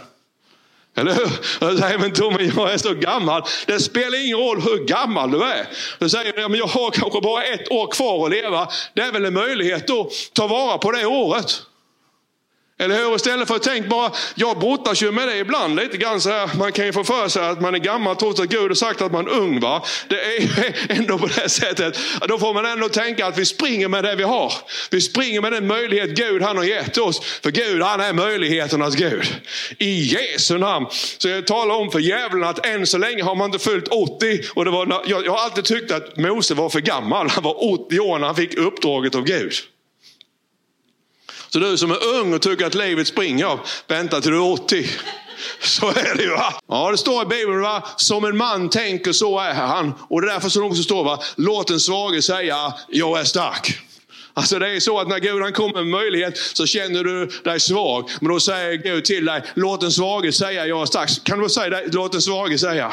Eller 1.00 1.14
hur? 1.14 1.30
Jag 1.60 1.78
säger, 1.78 1.98
men 1.98 2.12
Tommy, 2.12 2.50
jag 2.56 2.72
är 2.72 2.78
så 2.78 2.94
gammal. 2.94 3.42
Det 3.66 3.80
spelar 3.80 4.24
ingen 4.24 4.38
roll 4.38 4.60
hur 4.60 4.84
gammal 4.84 5.30
du 5.30 5.42
är. 5.42 5.66
Du 5.98 6.08
säger, 6.08 6.48
men 6.48 6.58
jag 6.58 6.66
har 6.66 6.90
kanske 6.90 7.20
bara 7.20 7.42
ett 7.42 7.72
år 7.72 7.86
kvar 7.86 8.26
att 8.26 8.30
leva. 8.30 8.68
Det 8.94 9.00
är 9.02 9.12
väl 9.12 9.24
en 9.24 9.34
möjlighet 9.34 9.90
att 9.90 10.12
ta 10.32 10.46
vara 10.46 10.78
på 10.78 10.90
det 10.90 11.06
året. 11.06 11.62
Eller 12.80 12.96
hur? 12.96 13.16
Istället 13.16 13.48
för 13.48 13.56
att 13.56 13.62
tänka 13.62 13.88
bara, 13.88 14.12
jag 14.34 14.58
brottas 14.58 15.02
ju 15.02 15.12
med 15.12 15.28
det 15.28 15.36
ibland 15.36 15.76
lite 15.76 15.96
grann 15.96 16.20
så 16.20 16.30
här. 16.30 16.50
Man 16.58 16.72
kan 16.72 16.86
ju 16.86 16.92
få 16.92 17.04
för 17.04 17.28
sig 17.28 17.48
att 17.48 17.60
man 17.60 17.74
är 17.74 17.78
gammal 17.78 18.16
trots 18.16 18.40
att 18.40 18.48
Gud 18.48 18.68
har 18.68 18.74
sagt 18.74 19.02
att 19.02 19.12
man 19.12 19.26
är 19.26 19.32
ung. 19.32 19.60
Va? 19.60 19.82
Det 20.08 20.36
är 20.36 20.74
ändå 20.88 21.18
på 21.18 21.26
det 21.26 21.48
sättet. 21.48 21.98
Då 22.28 22.38
får 22.38 22.54
man 22.54 22.66
ändå 22.66 22.88
tänka 22.88 23.26
att 23.26 23.38
vi 23.38 23.44
springer 23.44 23.88
med 23.88 24.04
det 24.04 24.16
vi 24.16 24.22
har. 24.22 24.52
Vi 24.90 25.00
springer 25.00 25.40
med 25.40 25.52
den 25.52 25.66
möjlighet 25.66 26.10
Gud 26.10 26.42
han 26.42 26.56
har 26.56 26.64
gett 26.64 26.98
oss. 26.98 27.20
För 27.42 27.50
Gud 27.50 27.82
han 27.82 28.00
är 28.00 28.12
möjligheternas 28.12 28.94
Gud. 28.94 29.26
I 29.78 30.00
Jesu 30.00 30.58
namn. 30.58 30.86
Så 31.18 31.28
jag 31.28 31.46
talar 31.46 31.74
om 31.74 31.90
för 31.90 31.98
djävulen 31.98 32.48
att 32.48 32.66
än 32.66 32.86
så 32.86 32.98
länge 32.98 33.22
har 33.22 33.34
man 33.34 33.46
inte 33.46 33.64
fyllt 33.64 33.88
80. 33.88 34.40
Och 34.54 34.64
det 34.64 34.70
var, 34.70 35.02
jag, 35.06 35.26
jag 35.26 35.32
har 35.32 35.38
alltid 35.38 35.64
tyckt 35.64 35.92
att 35.92 36.16
Mose 36.16 36.54
var 36.54 36.68
för 36.68 36.80
gammal. 36.80 37.28
Han 37.28 37.44
var 37.44 37.72
80 37.72 38.00
år 38.00 38.18
när 38.18 38.26
han 38.26 38.36
fick 38.36 38.58
uppdraget 38.58 39.14
av 39.14 39.24
Gud. 39.24 39.52
Så 41.52 41.58
du 41.58 41.76
som 41.78 41.90
är 41.90 42.04
ung 42.04 42.34
och 42.34 42.42
tycker 42.42 42.66
att 42.66 42.74
livet 42.74 43.08
springer, 43.08 43.58
vänta 43.88 44.20
till 44.20 44.30
du 44.30 44.36
är 44.36 44.52
80. 44.52 44.86
Så 45.62 45.88
är 45.88 46.16
det 46.16 46.22
ju. 46.22 46.30
Va? 46.30 46.54
Ja, 46.68 46.90
det 46.90 46.98
står 46.98 47.22
i 47.22 47.26
Bibeln, 47.26 47.60
va? 47.60 47.84
som 47.96 48.24
en 48.24 48.36
man 48.36 48.70
tänker 48.70 49.12
så 49.12 49.38
är 49.38 49.54
han. 49.54 49.94
Och 50.08 50.20
det 50.20 50.28
är 50.28 50.32
därför 50.32 50.48
som 50.48 50.62
det 50.62 50.68
också 50.68 50.82
står, 50.82 51.04
va? 51.04 51.18
låt 51.36 51.68
den 51.68 51.80
svage 51.80 52.22
säga, 52.22 52.74
jag 52.88 53.20
är 53.20 53.24
stark. 53.24 53.78
Alltså 54.34 54.58
det 54.58 54.70
är 54.76 54.80
så 54.80 55.00
att 55.00 55.08
när 55.08 55.18
Gud 55.18 55.42
han 55.42 55.52
kommer 55.52 55.74
med 55.74 55.86
möjlighet 55.86 56.36
så 56.36 56.66
känner 56.66 57.04
du 57.04 57.26
dig 57.44 57.60
svag. 57.60 58.10
Men 58.20 58.32
då 58.32 58.40
säger 58.40 58.74
Gud 58.76 59.04
till 59.04 59.24
dig, 59.24 59.42
låt 59.54 59.80
den 59.80 59.92
svage 59.92 60.32
säga, 60.32 60.66
jag 60.66 60.82
är 60.82 60.86
stark. 60.86 61.24
Kan 61.24 61.38
du 61.38 61.48
säga 61.48 61.70
det? 61.70 61.84
Låt 61.92 62.12
den 62.12 62.22
svage 62.22 62.58
säga. 62.58 62.92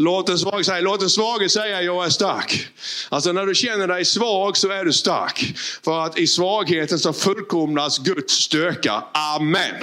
Låt 0.00 0.26
den 0.26 0.38
svage 0.38 0.64
säga, 0.64 0.80
låt 0.80 1.00
den 1.00 1.10
svage 1.10 1.48
säga 1.48 1.82
jag 1.82 2.06
är 2.06 2.10
stark. 2.10 2.68
Alltså 3.08 3.32
när 3.32 3.46
du 3.46 3.54
känner 3.54 3.88
dig 3.88 4.04
svag 4.04 4.56
så 4.56 4.70
är 4.70 4.84
du 4.84 4.92
stark. 4.92 5.54
För 5.84 6.04
att 6.04 6.18
i 6.18 6.26
svagheten 6.26 6.98
så 6.98 7.12
fullkomnas 7.12 7.98
Guds 7.98 8.34
styrka. 8.34 9.04
Amen. 9.12 9.74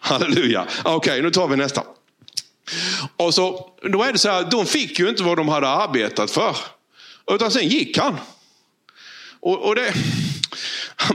Halleluja. 0.00 0.66
Okej, 0.82 0.94
okay, 0.94 1.22
nu 1.22 1.30
tar 1.30 1.48
vi 1.48 1.56
nästa. 1.56 1.82
Och 3.16 3.34
så, 3.34 3.70
då 3.82 4.02
är 4.02 4.12
det 4.12 4.18
så 4.18 4.28
här, 4.28 4.50
de 4.50 4.66
fick 4.66 4.98
ju 4.98 5.08
inte 5.08 5.22
vad 5.22 5.36
de 5.36 5.48
hade 5.48 5.68
arbetat 5.68 6.30
för. 6.30 6.56
Utan 7.30 7.50
sen 7.50 7.68
gick 7.68 7.98
han. 7.98 8.16
Och, 9.40 9.68
och 9.68 9.74
det, 9.74 9.94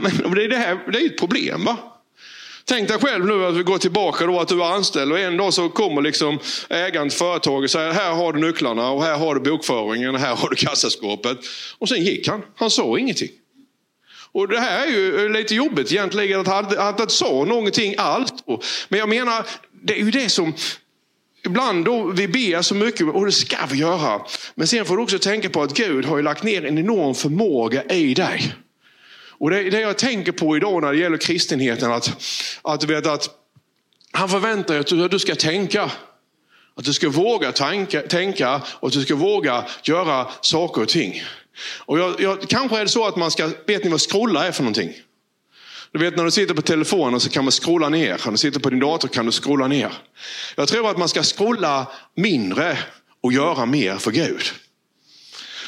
men 0.00 0.34
det, 0.34 0.44
är 0.44 0.48
det, 0.48 0.56
här, 0.56 0.92
det 0.92 0.98
är 0.98 1.06
ett 1.06 1.18
problem. 1.18 1.64
va? 1.64 1.89
Tänk 2.70 2.88
dig 2.88 2.98
själv 2.98 3.26
nu 3.26 3.46
att 3.46 3.56
vi 3.56 3.62
går 3.62 3.78
tillbaka 3.78 4.26
då 4.26 4.40
att 4.40 4.48
du 4.48 4.62
är 4.62 4.72
anställd 4.74 5.12
och 5.12 5.18
en 5.18 5.36
dag 5.36 5.54
så 5.54 5.68
kommer 5.68 6.02
liksom 6.02 6.38
ägaren 6.68 7.08
till 7.08 7.18
företaget 7.18 7.64
och 7.64 7.70
säger 7.70 7.92
här 7.92 8.12
har 8.12 8.32
du 8.32 8.40
nycklarna 8.40 8.90
och 8.90 9.02
här 9.02 9.18
har 9.18 9.34
du 9.34 9.50
bokföringen 9.50 10.14
och 10.14 10.20
här 10.20 10.36
har 10.36 10.48
du 10.48 10.56
kassaskåpet. 10.56 11.38
Och 11.78 11.88
sen 11.88 12.04
gick 12.04 12.28
han. 12.28 12.42
Han 12.56 12.70
sa 12.70 12.98
ingenting. 12.98 13.28
Och 14.32 14.48
det 14.48 14.58
här 14.58 14.86
är 14.86 14.90
ju 14.90 15.28
lite 15.28 15.54
jobbigt 15.54 15.92
egentligen 15.92 16.40
att 16.40 16.46
han, 16.46 16.64
att 16.78 16.98
han 16.98 17.08
sa 17.08 17.44
någonting 17.44 17.94
alls. 17.98 18.32
Men 18.88 18.98
jag 18.98 19.08
menar, 19.08 19.46
det 19.82 20.00
är 20.00 20.04
ju 20.04 20.10
det 20.10 20.28
som 20.28 20.54
Ibland 21.44 21.84
då 21.84 22.04
vi 22.04 22.28
ber 22.28 22.62
så 22.62 22.74
mycket, 22.74 23.06
och 23.06 23.26
det 23.26 23.32
ska 23.32 23.56
vi 23.70 23.78
göra. 23.78 24.20
Men 24.54 24.66
sen 24.66 24.84
får 24.84 24.96
du 24.96 25.02
också 25.02 25.18
tänka 25.18 25.50
på 25.50 25.62
att 25.62 25.74
Gud 25.74 26.04
har 26.04 26.16
ju 26.16 26.22
lagt 26.22 26.42
ner 26.42 26.64
en 26.64 26.78
enorm 26.78 27.14
förmåga 27.14 27.84
i 27.84 28.14
dig. 28.14 28.54
Och 29.40 29.50
det 29.50 29.70
det 29.70 29.80
jag 29.80 29.98
tänker 29.98 30.32
på 30.32 30.56
idag 30.56 30.82
när 30.82 30.92
det 30.92 30.98
gäller 30.98 31.16
kristenheten. 31.16 31.92
Att, 31.92 32.24
att, 32.62 32.84
vet, 32.84 33.06
att 33.06 33.30
han 34.12 34.28
förväntar 34.28 34.82
sig 34.82 35.04
att 35.04 35.10
du 35.10 35.18
ska 35.18 35.34
tänka. 35.34 35.90
Att 36.74 36.84
du 36.84 36.92
ska 36.92 37.08
våga 37.08 37.52
tanka, 37.52 38.00
tänka 38.00 38.62
och 38.66 38.88
att 38.88 38.94
du 38.94 39.02
ska 39.02 39.14
våga 39.14 39.64
göra 39.82 40.26
saker 40.40 40.82
och 40.82 40.88
ting. 40.88 41.22
Och 41.78 41.98
jag, 41.98 42.20
jag, 42.20 42.40
kanske 42.48 42.78
är 42.78 42.82
det 42.82 42.88
så 42.88 43.06
att 43.06 43.16
man 43.16 43.30
ska, 43.30 43.50
vet 43.66 43.84
ni 43.84 43.90
vad 43.90 44.00
scrolla 44.00 44.46
är 44.46 44.52
för 44.52 44.62
någonting? 44.62 44.92
Du 45.92 45.98
vet 45.98 46.16
när 46.16 46.24
du 46.24 46.30
sitter 46.30 46.54
på 46.54 46.62
telefonen 46.62 47.20
så 47.20 47.30
kan 47.30 47.44
man 47.44 47.50
scrolla 47.50 47.88
ner. 47.88 48.20
När 48.24 48.30
du 48.30 48.36
sitter 48.36 48.60
på 48.60 48.70
din 48.70 48.80
dator 48.80 49.08
kan 49.08 49.26
du 49.26 49.32
scrolla 49.32 49.66
ner. 49.66 49.92
Jag 50.56 50.68
tror 50.68 50.90
att 50.90 50.98
man 50.98 51.08
ska 51.08 51.22
scrolla 51.22 51.86
mindre 52.16 52.78
och 53.22 53.32
göra 53.32 53.66
mer 53.66 53.96
för 53.96 54.10
Gud. 54.10 54.42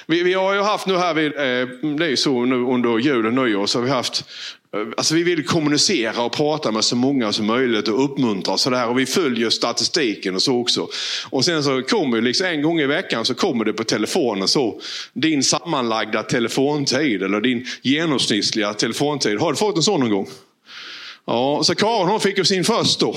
Vi, 0.07 0.23
vi 0.23 0.35
har 0.35 0.55
ju 0.55 0.61
haft 0.61 0.87
nu 0.87 0.97
här, 0.97 1.15
vid, 1.15 1.33
eh, 1.33 1.95
det 1.97 2.05
är 2.05 2.09
ju 2.09 2.17
så 2.17 2.45
nu 2.45 2.55
under 2.55 2.99
jul 2.99 3.27
och 3.27 3.35
nyår, 3.35 3.67
så 3.67 3.79
har 3.79 3.85
vi 3.85 3.91
haft 3.91 4.25
eh, 4.75 4.81
Alltså 4.97 5.15
vi 5.15 5.23
vill 5.23 5.47
kommunicera 5.47 6.23
och 6.23 6.33
prata 6.33 6.73
med 6.73 6.85
så 6.85 6.97
många 6.97 7.33
som 7.33 7.47
möjligt 7.47 7.89
och 7.89 8.05
uppmuntra 8.05 8.53
och 8.53 8.61
sådär. 8.61 8.89
Och 8.89 8.99
vi 8.99 9.07
följer 9.07 9.51
statistiken 9.51 10.35
och 10.35 10.43
så 10.43 10.61
också. 10.61 10.89
Och 11.31 11.45
sen 11.45 11.65
så 11.65 11.83
kommer 11.83 12.21
liksom 12.21 12.47
en 12.47 12.63
gång 12.63 12.81
i 12.81 12.87
veckan 12.87 13.25
så 13.25 13.35
kommer 13.35 13.65
det 13.65 13.73
på 13.73 13.85
telefonen 13.85 14.49
så. 14.49 14.81
Din 15.13 15.43
sammanlagda 15.43 16.23
telefontid 16.23 17.23
eller 17.23 17.41
din 17.41 17.67
genomsnittliga 17.83 18.75
telefontid. 18.75 19.41
Har 19.41 19.53
du 19.53 19.57
fått 19.57 19.77
en 19.77 19.83
sån 19.83 20.01
någon 20.01 20.11
gång? 20.11 20.29
Ja, 21.27 21.61
så 21.65 21.75
Karin 21.75 22.09
hon 22.09 22.21
fick 22.21 22.39
ju 22.39 22.45
sin 22.45 22.65
först 22.65 23.01
då. 23.01 23.17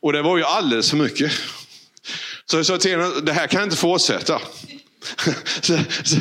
Och 0.00 0.12
det 0.12 0.22
var 0.22 0.36
ju 0.36 0.44
alldeles 0.44 0.90
för 0.90 0.96
mycket. 0.96 1.32
Så 2.46 2.56
jag 2.56 2.66
sa 2.66 2.78
till 2.78 2.90
henne, 2.90 3.20
det 3.22 3.32
här 3.32 3.46
kan 3.46 3.62
inte 3.62 3.76
fortsätta 3.76 4.40
så, 5.60 5.78
så, 6.04 6.16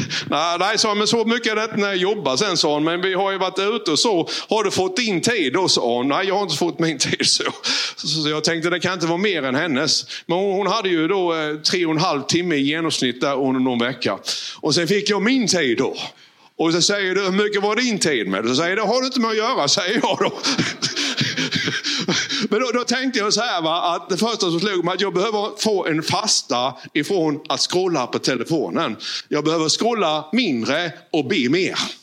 nej, 0.60 0.78
sa 0.78 0.96
men 0.96 1.08
så 1.08 1.26
mycket 1.26 1.52
är 1.52 1.56
det 1.56 1.64
inte 1.64 1.78
när 1.78 1.88
jag 1.88 1.98
jobbar 1.98 2.38
sen, 2.38 2.58
sa 2.58 2.74
hon. 2.74 2.84
Men 2.84 3.02
vi 3.02 3.14
har 3.14 3.32
ju 3.32 3.38
varit 3.38 3.60
ute 3.60 3.92
och 3.92 4.00
så. 4.00 4.30
Har 4.50 4.64
du 4.64 4.72
fått 4.72 4.98
din 4.98 5.22
tid 5.22 5.54
då, 5.54 5.68
sa 5.68 5.98
hon. 5.98 6.08
Nej, 6.08 6.28
jag 6.28 6.36
har 6.36 6.44
inte 6.44 6.58
fått 6.58 6.80
min 6.80 6.98
tid. 7.00 7.28
Så, 7.28 7.44
så 7.96 8.30
jag 8.30 8.44
tänkte 8.44 8.70
det 8.70 8.80
kan 8.80 8.94
inte 8.94 9.08
vara 9.08 9.18
mer 9.18 9.44
än 9.44 9.56
hennes. 9.56 10.06
Men 10.26 10.38
hon, 10.38 10.54
hon 10.54 10.68
hade 10.68 10.90
ju 10.90 11.08
då 11.08 11.34
eh, 11.34 11.56
tre 11.56 11.86
och 11.86 11.92
en 11.92 11.98
halv 11.98 12.22
timme 12.22 12.56
i 12.56 12.62
genomsnitt 12.62 13.22
där 13.22 13.40
under 13.48 13.62
någon 13.62 13.80
vecka. 13.80 14.18
Och 14.60 14.76
sen 14.76 14.88
fick 14.88 15.10
jag 15.10 15.22
min 15.22 15.48
tid 15.48 15.78
då. 15.78 15.96
Och 16.58 16.74
så 16.74 16.82
säger 16.82 17.16
du, 17.16 17.22
hur 17.22 17.32
mycket 17.32 17.64
var 17.64 17.76
din 17.76 18.00
tid 18.00 18.28
med? 18.28 18.48
Så 18.48 18.56
säger 18.56 18.76
det 18.76 18.82
har 18.82 19.02
du 19.02 19.06
inte 19.06 19.20
med 19.20 19.30
att 19.30 19.38
göra, 19.38 19.68
säger 19.68 20.00
jag 20.04 20.18
då. 20.20 20.32
Men 22.50 22.60
då, 22.60 22.72
då, 22.74 22.84
tänkte 22.84 23.20
jag 23.20 23.34
så 23.34 23.42
här, 23.42 23.62
va, 23.62 23.96
att 23.96 24.10
det 24.10 24.18
första 24.18 24.52
som 24.52 24.60
slog 24.60 24.86
mig 24.86 24.94
att 24.94 25.02
jag 25.02 25.14
behöver 25.14 25.62
få 25.62 25.86
en 25.86 26.04
fasta 26.04 26.74
ifrån 26.94 27.40
att 27.50 27.60
scrolla 27.60 28.08
på 28.08 28.20
telefonen. 28.20 28.98
Jag 29.28 29.44
behöver 29.44 29.70
scrolla 29.70 30.30
mindre 30.32 30.92
och 31.12 31.28
be 31.28 31.50
mer. 31.50 32.03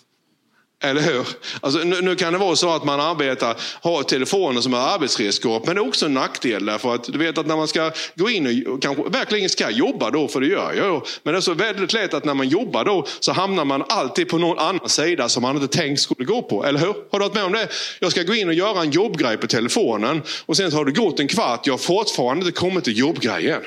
Eller 0.82 1.02
hur? 1.02 1.26
Alltså, 1.60 1.78
nu, 1.78 2.00
nu, 2.00 2.16
kan 2.16 2.32
det 2.32 2.38
vara 2.38 2.56
så 2.56 2.70
att 2.70 2.84
man 2.84 3.00
arbetar, 3.00 3.56
har 3.80 4.02
telefonen 4.02 4.62
som 4.62 4.74
är 4.74 4.78
arbetsredskap, 4.78 5.66
men 5.66 5.74
det 5.74 5.80
är 5.80 5.88
också 5.88 6.06
en 6.06 6.14
nackdel 6.14 6.66
därför 6.66 6.94
att 6.94 7.04
du 7.04 7.18
vet 7.18 7.38
att 7.38 7.46
när 7.46 7.56
man 7.56 7.68
ska 7.68 7.92
gå 8.14 8.30
in 8.30 8.66
och 8.66 8.82
kanske 8.82 9.02
verkligen 9.02 9.48
ska 9.48 9.70
jobba 9.70 10.10
då, 10.10 10.28
för 10.28 10.40
det 10.40 10.46
gör 10.46 10.72
jag 10.72 10.86
ju. 10.86 11.00
Men 11.22 11.34
det 11.34 11.38
är 11.38 11.40
så 11.40 11.54
väldigt 11.54 11.92
lätt 11.92 12.14
att 12.14 12.24
när 12.24 12.34
man 12.34 12.48
jobbar 12.48 12.84
då 12.84 13.06
så 13.20 13.32
hamnar 13.32 13.64
man 13.64 13.84
alltid 13.88 14.28
på 14.28 14.38
någon 14.38 14.58
annan 14.58 14.88
sida 14.88 15.28
som 15.28 15.42
man 15.42 15.56
inte 15.56 15.76
tänkt 15.78 16.00
skulle 16.00 16.24
gå 16.24 16.42
på. 16.42 16.64
Eller 16.64 16.80
hur? 16.80 16.86
Har 16.86 17.18
du 17.18 17.18
varit 17.18 17.34
med 17.34 17.44
om 17.44 17.52
det? 17.52 17.68
Jag 17.98 18.10
ska 18.10 18.22
gå 18.22 18.34
in 18.34 18.48
och 18.48 18.54
göra 18.54 18.82
en 18.82 18.90
jobbgrej 18.90 19.36
på 19.36 19.46
telefonen 19.46 20.22
och 20.46 20.56
sen 20.56 20.70
så 20.70 20.76
har 20.76 20.84
det 20.84 20.92
gått 20.92 21.20
en 21.20 21.28
kvart, 21.28 21.66
jag 21.66 21.72
har 21.72 21.78
fortfarande 21.78 22.46
inte 22.46 22.60
kommit 22.60 22.84
till 22.84 22.98
jobbgrejen. 22.98 23.62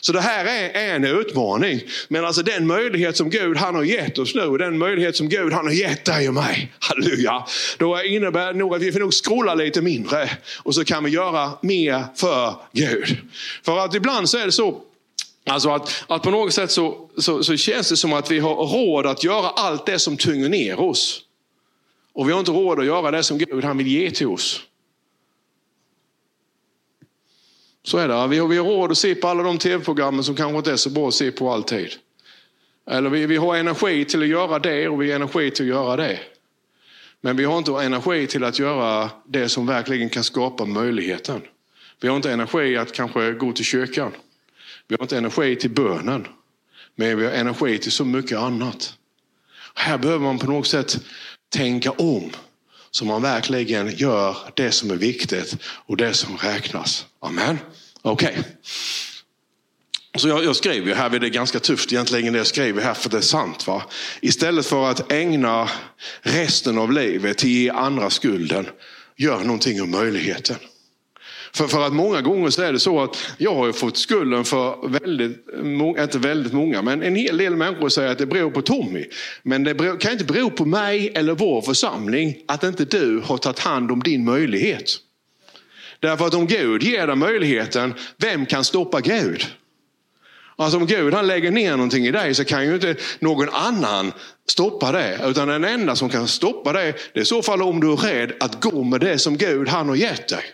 Så 0.00 0.12
det 0.12 0.20
här 0.20 0.44
är 0.44 0.94
en 0.94 1.04
utmaning. 1.04 1.80
Men 2.08 2.24
alltså 2.24 2.42
den 2.42 2.66
möjlighet 2.66 3.16
som 3.16 3.30
Gud 3.30 3.56
han 3.56 3.74
har 3.74 3.82
gett 3.82 4.18
oss 4.18 4.34
nu, 4.34 4.58
den 4.58 4.78
möjlighet 4.78 5.16
som 5.16 5.28
Gud 5.28 5.52
han 5.52 5.66
har 5.66 5.72
gett 5.72 6.04
dig 6.04 6.28
och 6.28 6.34
mig 6.34 6.53
mig. 6.54 6.72
Halleluja. 6.78 7.44
Då 7.78 8.02
innebär 8.02 8.52
det 8.52 8.58
nog 8.58 8.74
att 8.74 8.82
vi 8.82 8.92
får 8.92 9.00
nog 9.00 9.14
skrolla 9.14 9.54
lite 9.54 9.82
mindre 9.82 10.30
och 10.62 10.74
så 10.74 10.84
kan 10.84 11.04
vi 11.04 11.10
göra 11.10 11.52
mer 11.62 12.04
för 12.14 12.54
Gud. 12.72 13.16
För 13.62 13.78
att 13.78 13.94
ibland 13.94 14.28
så 14.28 14.38
är 14.38 14.46
det 14.46 14.52
så 14.52 14.80
Alltså 15.46 15.70
att, 15.70 16.04
att 16.08 16.22
på 16.22 16.30
något 16.30 16.52
sätt 16.52 16.70
så, 16.70 17.10
så, 17.18 17.42
så, 17.42 17.56
känns 17.56 17.88
det 17.88 17.96
som 17.96 18.12
att 18.12 18.30
vi 18.30 18.38
har 18.38 18.54
råd 18.54 19.06
att 19.06 19.24
göra 19.24 19.48
allt 19.48 19.86
det 19.86 19.98
som 19.98 20.16
tynger 20.16 20.48
ner 20.48 20.80
oss. 20.80 21.20
Och 22.12 22.28
vi 22.28 22.32
har 22.32 22.38
inte 22.38 22.50
råd 22.50 22.80
att 22.80 22.86
göra 22.86 23.10
det 23.10 23.22
som 23.22 23.38
Gud 23.38 23.64
han 23.64 23.78
vill 23.78 23.86
ge 23.86 24.10
till 24.10 24.26
oss. 24.26 24.60
Så 27.82 27.98
är 27.98 28.08
det. 28.08 28.26
Vi 28.26 28.38
har, 28.38 28.48
vi 28.48 28.56
har 28.56 28.64
råd 28.64 28.90
att 28.90 28.98
se 28.98 29.14
på 29.14 29.28
alla 29.28 29.42
de 29.42 29.58
tv-programmen 29.58 30.24
som 30.24 30.36
kanske 30.36 30.58
inte 30.58 30.72
är 30.72 30.76
så 30.76 30.90
bra 30.90 31.08
att 31.08 31.14
se 31.14 31.30
på 31.30 31.52
alltid. 31.52 31.88
Eller 32.90 33.10
vi, 33.10 33.26
vi 33.26 33.36
har 33.36 33.56
energi 33.56 34.04
till 34.04 34.22
att 34.22 34.28
göra 34.28 34.58
det 34.58 34.88
och 34.88 35.02
vi 35.02 35.10
har 35.10 35.16
energi 35.16 35.50
till 35.50 35.64
att 35.64 35.68
göra 35.68 35.96
det. 35.96 36.18
Men 37.24 37.36
vi 37.36 37.44
har 37.44 37.58
inte 37.58 37.72
energi 37.72 38.26
till 38.26 38.44
att 38.44 38.58
göra 38.58 39.10
det 39.26 39.48
som 39.48 39.66
verkligen 39.66 40.10
kan 40.10 40.24
skapa 40.24 40.64
möjligheten. 40.64 41.40
Vi 42.00 42.08
har 42.08 42.16
inte 42.16 42.32
energi 42.32 42.76
att 42.76 42.92
kanske 42.92 43.32
gå 43.32 43.52
till 43.52 43.64
kyrkan. 43.64 44.12
Vi 44.88 44.96
har 44.96 45.04
inte 45.04 45.18
energi 45.18 45.56
till 45.56 45.70
bönen. 45.70 46.26
Men 46.94 47.18
vi 47.18 47.24
har 47.24 47.32
energi 47.32 47.78
till 47.78 47.92
så 47.92 48.04
mycket 48.04 48.38
annat. 48.38 48.94
Här 49.74 49.98
behöver 49.98 50.24
man 50.24 50.38
på 50.38 50.46
något 50.46 50.66
sätt 50.66 51.00
tänka 51.48 51.90
om. 51.90 52.30
Så 52.90 53.04
man 53.04 53.22
verkligen 53.22 53.96
gör 53.96 54.36
det 54.54 54.70
som 54.70 54.90
är 54.90 54.96
viktigt 54.96 55.56
och 55.64 55.96
det 55.96 56.14
som 56.14 56.36
räknas. 56.36 57.06
Amen. 57.20 57.58
Okej. 58.02 58.30
Okay. 58.30 58.44
Så 60.16 60.28
jag, 60.28 60.44
jag 60.44 60.56
skrev 60.56 60.88
ju 60.88 60.94
här, 60.94 61.10
det 61.10 61.26
är 61.26 61.30
ganska 61.30 61.60
tufft 61.60 61.92
egentligen 61.92 62.32
det 62.32 62.38
jag 62.38 62.46
skrev 62.46 62.80
här 62.80 62.94
för 62.94 63.10
det 63.10 63.16
är 63.16 63.20
sant. 63.20 63.66
Va? 63.66 63.82
Istället 64.20 64.66
för 64.66 64.90
att 64.90 65.12
ägna 65.12 65.68
resten 66.22 66.78
av 66.78 66.92
livet 66.92 67.38
till 67.38 67.48
att 67.48 67.54
ge 67.54 67.70
andra 67.70 68.10
skulden, 68.10 68.66
gör 69.16 69.38
någonting 69.38 69.82
om 69.82 69.90
möjligheten. 69.90 70.56
För, 71.52 71.66
för 71.66 71.86
att 71.86 71.92
många 71.92 72.20
gånger 72.20 72.50
så 72.50 72.62
är 72.62 72.72
det 72.72 72.78
så 72.78 73.00
att 73.00 73.16
jag 73.38 73.54
har 73.54 73.72
fått 73.72 73.96
skulden 73.96 74.44
för 74.44 74.88
väldigt, 74.88 75.46
inte 76.02 76.18
väldigt 76.18 76.52
många, 76.52 76.82
men 76.82 77.02
en 77.02 77.16
hel 77.16 77.36
del 77.36 77.56
människor 77.56 77.88
säger 77.88 78.12
att 78.12 78.18
det 78.18 78.26
beror 78.26 78.50
på 78.50 78.62
Tommy. 78.62 79.04
Men 79.42 79.64
det 79.64 79.74
beror, 79.74 80.00
kan 80.00 80.12
inte 80.12 80.24
bero 80.24 80.50
på 80.50 80.64
mig 80.64 81.12
eller 81.14 81.34
vår 81.34 81.62
församling 81.62 82.36
att 82.48 82.64
inte 82.64 82.84
du 82.84 83.22
har 83.24 83.38
tagit 83.38 83.58
hand 83.58 83.90
om 83.90 84.02
din 84.02 84.24
möjlighet. 84.24 84.90
Därför 86.00 86.26
att 86.26 86.34
om 86.34 86.46
Gud 86.46 86.82
ger 86.82 87.06
dig 87.06 87.16
möjligheten, 87.16 87.94
vem 88.16 88.46
kan 88.46 88.64
stoppa 88.64 89.00
Gud? 89.00 89.46
Alltså 90.56 90.78
om 90.78 90.86
Gud 90.86 91.14
han 91.14 91.26
lägger 91.26 91.50
ner 91.50 91.70
någonting 91.70 92.06
i 92.06 92.10
dig 92.10 92.34
så 92.34 92.44
kan 92.44 92.66
ju 92.66 92.74
inte 92.74 92.96
någon 93.18 93.48
annan 93.48 94.12
stoppa 94.48 94.92
det. 94.92 95.20
Utan 95.24 95.48
den 95.48 95.64
enda 95.64 95.96
som 95.96 96.08
kan 96.08 96.28
stoppa 96.28 96.72
det, 96.72 96.94
det 97.12 97.18
är 97.18 97.22
i 97.22 97.26
så 97.26 97.42
fall 97.42 97.62
om 97.62 97.80
du 97.80 97.92
är 97.92 97.96
rädd 97.96 98.32
att 98.40 98.60
gå 98.60 98.82
med 98.82 99.00
det 99.00 99.18
som 99.18 99.36
Gud 99.36 99.68
han 99.68 99.88
har 99.88 99.96
gett 99.96 100.28
dig. 100.28 100.44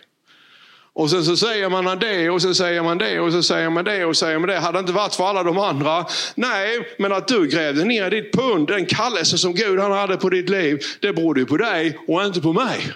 Och 0.93 1.09
sen 1.09 1.25
så 1.25 1.37
säger 1.37 1.69
man 1.69 1.99
det 1.99 2.29
och 2.29 2.41
sen 2.41 2.55
säger 2.55 2.83
man 2.83 2.97
det 2.97 3.19
och 3.19 3.31
så 3.31 3.43
säger 3.43 3.69
man 3.69 3.83
det 3.83 4.05
och 4.05 4.17
säger 4.17 4.39
man 4.39 4.49
det. 4.49 4.59
Hade 4.59 4.77
det 4.77 4.79
inte 4.79 4.93
varit 4.93 5.15
för 5.15 5.23
alla 5.23 5.43
de 5.43 5.57
andra. 5.57 6.05
Nej, 6.35 6.95
men 6.97 7.11
att 7.11 7.27
du 7.27 7.47
grävde 7.47 7.85
ner 7.85 8.09
ditt 8.09 8.33
pund, 8.33 8.67
den 8.67 8.85
kallelse 8.85 9.37
som 9.37 9.53
Gud 9.53 9.79
han 9.79 9.91
hade 9.91 10.17
på 10.17 10.29
ditt 10.29 10.49
liv. 10.49 10.79
Det 10.99 11.13
berodde 11.13 11.39
ju 11.39 11.45
på 11.45 11.57
dig 11.57 11.97
och 12.07 12.23
inte 12.23 12.41
på 12.41 12.53
mig. 12.53 12.93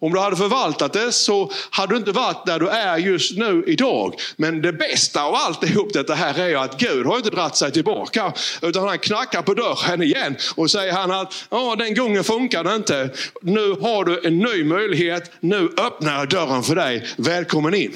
Om 0.00 0.12
du 0.12 0.20
hade 0.20 0.36
förvaltat 0.36 0.92
det 0.92 1.12
så 1.12 1.52
hade 1.70 1.94
du 1.94 1.98
inte 1.98 2.12
varit 2.12 2.46
där 2.46 2.60
du 2.60 2.68
är 2.68 2.98
just 2.98 3.36
nu 3.36 3.64
idag. 3.66 4.14
Men 4.36 4.62
det 4.62 4.72
bästa 4.72 5.22
av 5.22 5.34
alltihop 5.34 5.92
detta 5.92 6.14
här 6.14 6.38
är 6.40 6.56
att 6.56 6.80
Gud 6.80 7.06
har 7.06 7.16
inte 7.16 7.30
dratt 7.30 7.56
sig 7.56 7.72
tillbaka. 7.72 8.32
Utan 8.62 8.88
han 8.88 8.98
knackar 8.98 9.42
på 9.42 9.54
dörren 9.54 10.02
igen 10.02 10.36
och 10.54 10.70
säger 10.70 10.92
han 10.92 11.10
att 11.10 11.46
ja, 11.50 11.76
den 11.78 11.94
gången 11.94 12.24
funkade 12.24 12.74
inte. 12.74 13.10
Nu 13.42 13.72
har 13.72 14.04
du 14.04 14.26
en 14.26 14.38
ny 14.38 14.64
möjlighet. 14.64 15.32
Nu 15.40 15.74
öppnar 15.76 16.18
jag 16.18 16.28
dörren 16.28 16.62
för 16.62 16.74
dig. 16.74 17.06
Välkommen 17.16 17.74
in. 17.74 17.94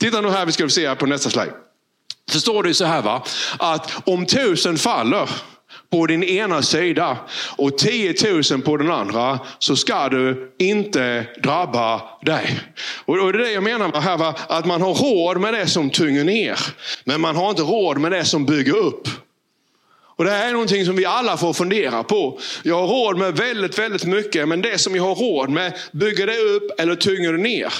Titta 0.00 0.20
nu 0.20 0.30
här, 0.30 0.46
vi 0.46 0.52
ska 0.52 0.68
se 0.68 0.88
här 0.88 0.94
på 0.94 1.06
nästa 1.06 1.30
slide. 1.30 1.52
Så 2.32 2.40
står 2.40 2.62
det 2.62 2.74
så 2.74 2.84
här 2.84 3.02
va, 3.02 3.24
att 3.58 3.92
om 4.04 4.26
tusen 4.26 4.78
faller 4.78 5.30
på 5.90 6.06
din 6.06 6.24
ena 6.24 6.62
sida 6.62 7.18
och 7.56 7.78
10 7.78 8.14
000 8.50 8.62
på 8.62 8.76
den 8.76 8.90
andra 8.90 9.38
så 9.58 9.76
ska 9.76 10.08
du 10.08 10.52
inte 10.58 11.26
drabba 11.42 12.02
dig. 12.22 12.60
Och 13.04 13.16
det 13.16 13.38
är 13.38 13.44
det 13.44 13.52
jag 13.52 13.62
menar 13.62 14.00
här, 14.00 14.18
va? 14.18 14.34
att 14.48 14.66
man 14.66 14.82
har 14.82 14.94
råd 14.94 15.40
med 15.40 15.54
det 15.54 15.66
som 15.66 15.90
tynger 15.90 16.24
ner. 16.24 16.58
Men 17.04 17.20
man 17.20 17.36
har 17.36 17.50
inte 17.50 17.62
råd 17.62 17.98
med 17.98 18.12
det 18.12 18.24
som 18.24 18.46
bygger 18.46 18.76
upp. 18.76 19.08
Och 20.16 20.24
Det 20.24 20.30
här 20.30 20.48
är 20.48 20.52
någonting 20.52 20.84
som 20.84 20.96
vi 20.96 21.04
alla 21.04 21.36
får 21.36 21.52
fundera 21.52 22.02
på. 22.02 22.40
Jag 22.62 22.86
har 22.86 22.86
råd 22.86 23.18
med 23.18 23.36
väldigt, 23.36 23.78
väldigt 23.78 24.04
mycket, 24.04 24.48
men 24.48 24.62
det 24.62 24.78
som 24.78 24.96
jag 24.96 25.02
har 25.02 25.14
råd 25.14 25.50
med, 25.50 25.78
bygger 25.92 26.26
det 26.26 26.38
upp 26.38 26.80
eller 26.80 26.94
tynger 26.94 27.32
det 27.32 27.38
ner? 27.38 27.72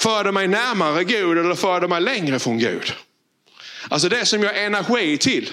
För 0.00 0.24
det 0.24 0.32
mig 0.32 0.48
närmare 0.48 1.04
Gud 1.04 1.38
eller 1.38 1.54
för 1.54 1.80
det 1.80 1.88
mig 1.88 2.00
längre 2.00 2.38
från 2.38 2.58
Gud? 2.58 2.92
Alltså 3.88 4.08
det 4.08 4.26
som 4.26 4.42
jag 4.42 4.50
har 4.50 4.60
energi 4.60 5.18
till 5.18 5.50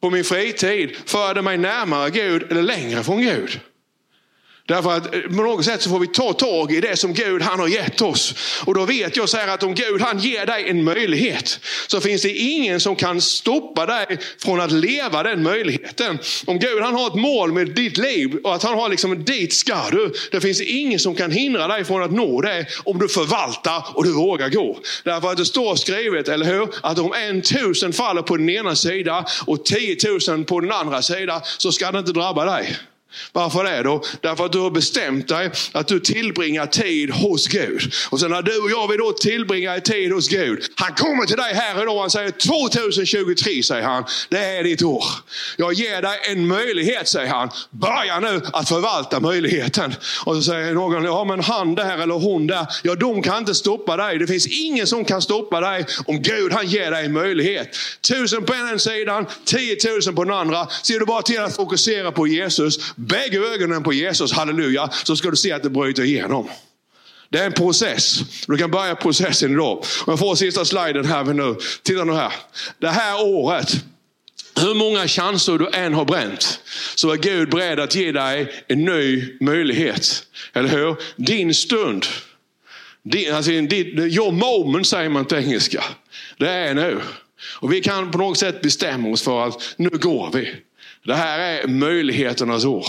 på 0.00 0.10
min 0.10 0.24
fritid, 0.24 0.96
förde 1.06 1.42
mig 1.42 1.58
närmare 1.58 2.10
Gud 2.10 2.42
eller 2.50 2.62
längre 2.62 3.02
från 3.04 3.22
Gud? 3.22 3.60
Därför 4.68 4.96
att 4.96 5.14
eh, 5.14 5.20
på 5.20 5.42
något 5.42 5.64
sätt 5.64 5.82
så 5.82 5.90
får 5.90 5.98
vi 5.98 6.06
ta 6.06 6.32
tag 6.32 6.72
i 6.72 6.80
det 6.80 6.96
som 6.96 7.14
Gud 7.14 7.42
han 7.42 7.60
har 7.60 7.68
gett 7.68 8.00
oss. 8.00 8.34
Och 8.64 8.74
då 8.74 8.84
vet 8.84 9.16
jag 9.16 9.28
så 9.28 9.36
här 9.36 9.48
att 9.54 9.62
om 9.62 9.74
Gud 9.74 10.00
han 10.00 10.18
ger 10.18 10.46
dig 10.46 10.70
en 10.70 10.84
möjlighet 10.84 11.60
så 11.86 12.00
finns 12.00 12.22
det 12.22 12.32
ingen 12.32 12.80
som 12.80 12.96
kan 12.96 13.20
stoppa 13.20 13.86
dig 13.86 14.18
från 14.38 14.60
att 14.60 14.72
leva 14.72 15.22
den 15.22 15.42
möjligheten. 15.42 16.18
Om 16.46 16.58
Gud 16.58 16.82
han 16.82 16.94
har 16.94 17.06
ett 17.06 17.14
mål 17.14 17.52
med 17.52 17.68
ditt 17.68 17.96
liv 17.96 18.36
och 18.44 18.54
att 18.54 18.62
han 18.62 18.78
har 18.78 18.88
liksom 18.88 19.24
dit 19.24 19.52
ska 19.52 19.90
du. 19.90 20.12
Det 20.30 20.40
finns 20.40 20.60
ingen 20.60 20.98
som 20.98 21.14
kan 21.14 21.30
hindra 21.30 21.68
dig 21.68 21.84
från 21.84 22.02
att 22.02 22.12
nå 22.12 22.40
det 22.40 22.66
om 22.84 22.98
du 22.98 23.08
förvaltar 23.08 23.84
och 23.94 24.04
du 24.04 24.12
vågar 24.12 24.48
gå. 24.48 24.78
Därför 25.04 25.30
att 25.30 25.36
det 25.36 25.44
står 25.44 25.76
skrivet, 25.76 26.28
eller 26.28 26.46
hur? 26.46 26.68
Att 26.82 26.98
om 26.98 27.12
en 27.12 27.42
tusen 27.42 27.92
faller 27.92 28.22
på 28.22 28.36
den 28.36 28.48
ena 28.48 28.76
sidan 28.76 29.24
och 29.46 29.64
tiotusen 29.64 30.44
på 30.44 30.60
den 30.60 30.72
andra 30.72 31.02
sidan 31.02 31.40
så 31.58 31.72
ska 31.72 31.92
det 31.92 31.98
inte 31.98 32.12
drabba 32.12 32.44
dig. 32.44 32.78
Varför 33.32 33.64
det 33.64 33.82
då? 33.82 34.02
Därför 34.20 34.44
att 34.44 34.52
du 34.52 34.58
har 34.58 34.70
bestämt 34.70 35.28
dig 35.28 35.50
att 35.72 35.88
du 35.88 36.00
tillbringar 36.00 36.66
tid 36.66 37.10
hos 37.10 37.46
Gud. 37.46 37.92
Och 38.10 38.20
sen 38.20 38.30
när 38.30 38.42
du 38.42 38.58
och 38.58 38.70
jag 38.70 38.88
vill 38.88 38.98
då 38.98 39.12
tillbringa 39.12 39.80
tid 39.80 40.12
hos 40.12 40.28
Gud. 40.28 40.64
Han 40.74 40.94
kommer 40.94 41.26
till 41.26 41.36
dig 41.36 41.54
här 41.54 41.82
idag 41.82 41.94
och 41.94 42.00
han 42.00 42.10
säger 42.10 42.30
2023 42.30 43.62
säger 43.62 43.82
han. 43.82 44.04
Det 44.28 44.38
är 44.38 44.64
ditt 44.64 44.82
år. 44.82 45.04
Jag 45.56 45.72
ger 45.72 46.02
dig 46.02 46.18
en 46.24 46.46
möjlighet 46.46 47.08
säger 47.08 47.28
han. 47.28 47.50
Börja 47.70 48.20
nu 48.20 48.40
att 48.52 48.68
förvalta 48.68 49.20
möjligheten. 49.20 49.94
Och 50.24 50.34
så 50.34 50.42
säger 50.42 50.74
någon, 50.74 51.04
ja 51.04 51.24
men 51.24 51.40
han 51.40 51.74
där 51.74 51.98
eller 51.98 52.14
hon 52.14 52.46
där. 52.46 52.66
Ja 52.82 52.94
de 52.94 53.22
kan 53.22 53.38
inte 53.38 53.54
stoppa 53.54 53.96
dig. 53.96 54.18
Det 54.18 54.26
finns 54.26 54.46
ingen 54.46 54.86
som 54.86 55.04
kan 55.04 55.22
stoppa 55.22 55.60
dig 55.60 55.86
om 56.06 56.22
Gud 56.22 56.52
han 56.52 56.66
ger 56.66 56.90
dig 56.90 57.04
en 57.04 57.12
möjlighet. 57.12 57.76
Tusen 58.08 58.44
på 58.44 58.54
ena 58.54 58.78
sidan, 58.78 59.26
tiotusen 59.44 60.14
på 60.14 60.24
den 60.24 60.34
andra. 60.34 60.68
Ser 60.82 60.98
du 60.98 61.06
bara 61.06 61.22
till 61.22 61.40
att 61.40 61.56
fokusera 61.56 62.12
på 62.12 62.26
Jesus 62.26 62.78
bägge 63.08 63.38
ögonen 63.38 63.82
på 63.82 63.92
Jesus, 63.92 64.32
halleluja, 64.32 64.90
så 65.04 65.16
ska 65.16 65.30
du 65.30 65.36
se 65.36 65.52
att 65.52 65.62
det 65.62 65.70
bryter 65.70 66.02
igenom. 66.02 66.48
Det 67.30 67.38
är 67.38 67.46
en 67.46 67.52
process. 67.52 68.20
Du 68.46 68.56
kan 68.56 68.70
börja 68.70 68.96
processen 68.96 69.52
idag. 69.52 69.78
Om 69.78 69.84
jag 70.06 70.18
får 70.18 70.34
sista 70.34 70.64
sliden 70.64 71.04
här 71.04 71.24
nu. 71.24 71.56
Titta 71.82 72.04
nu 72.04 72.12
här. 72.12 72.32
Det 72.78 72.88
här 72.88 73.22
året, 73.22 73.72
hur 74.60 74.74
många 74.74 75.08
chanser 75.08 75.58
du 75.58 75.68
än 75.72 75.94
har 75.94 76.04
bränt, 76.04 76.60
så 76.94 77.10
är 77.10 77.16
Gud 77.16 77.50
beredd 77.50 77.80
att 77.80 77.94
ge 77.94 78.12
dig 78.12 78.64
en 78.68 78.84
ny 78.84 79.36
möjlighet. 79.40 80.26
Eller 80.52 80.68
hur? 80.68 80.96
Din 81.16 81.54
stund. 81.54 82.06
Din, 83.02 83.34
alltså, 83.34 83.50
din, 83.50 83.98
your 83.98 84.32
moment 84.32 84.86
säger 84.86 85.08
man 85.08 85.24
på 85.24 85.36
engelska. 85.36 85.84
Det 86.38 86.50
är 86.50 86.74
nu. 86.74 87.00
Och 87.60 87.72
vi 87.72 87.80
kan 87.80 88.10
på 88.10 88.18
något 88.18 88.38
sätt 88.38 88.62
bestämma 88.62 89.08
oss 89.08 89.22
för 89.22 89.46
att 89.46 89.74
nu 89.76 89.88
går 89.88 90.30
vi. 90.32 90.54
Det 91.08 91.14
här 91.14 91.38
är 91.38 91.68
möjligheternas 91.68 92.64
år. 92.64 92.86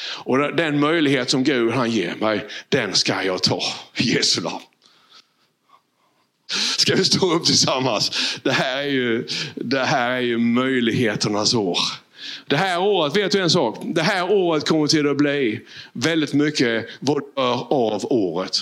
Och 0.00 0.56
den 0.56 0.80
möjlighet 0.80 1.30
som 1.30 1.44
Gud 1.44 1.72
han 1.72 1.90
ger 1.90 2.14
mig, 2.14 2.46
den 2.68 2.94
ska 2.94 3.22
jag 3.22 3.42
ta. 3.42 3.62
I 3.96 4.02
Jesu 4.02 4.40
namn. 4.40 4.60
Ska 6.76 6.94
vi 6.94 7.04
stå 7.04 7.34
upp 7.34 7.44
tillsammans? 7.44 8.36
Det 8.42 8.52
här 8.52 8.78
är 8.78 8.88
ju, 8.88 9.26
det 9.54 9.84
här 9.84 10.10
är 10.10 10.20
ju 10.20 10.38
möjligheternas 10.38 11.54
år. 11.54 11.78
Det 12.46 12.56
här 12.56 12.80
året, 12.80 13.16
vet 13.16 13.32
du 13.32 13.40
en 13.40 13.50
sak? 13.50 13.78
Det 13.82 14.02
här 14.02 14.32
året 14.32 14.68
kommer 14.68 14.86
till 14.86 15.10
att 15.10 15.16
bli 15.16 15.60
väldigt 15.92 16.32
mycket 16.32 16.86
vad 17.00 17.22
av 17.70 18.12
året. 18.12 18.58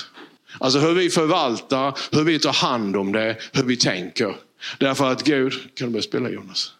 Alltså 0.58 0.78
hur 0.78 0.94
vi 0.94 1.10
förvaltar, 1.10 1.98
hur 2.12 2.24
vi 2.24 2.38
tar 2.38 2.52
hand 2.52 2.96
om 2.96 3.12
det, 3.12 3.36
hur 3.52 3.62
vi 3.62 3.76
tänker. 3.76 4.36
Därför 4.78 5.12
att 5.12 5.24
Gud, 5.24 5.52
kan 5.74 5.86
du 5.86 5.92
börja 5.92 6.02
spela 6.02 6.30
Jonas? 6.30 6.72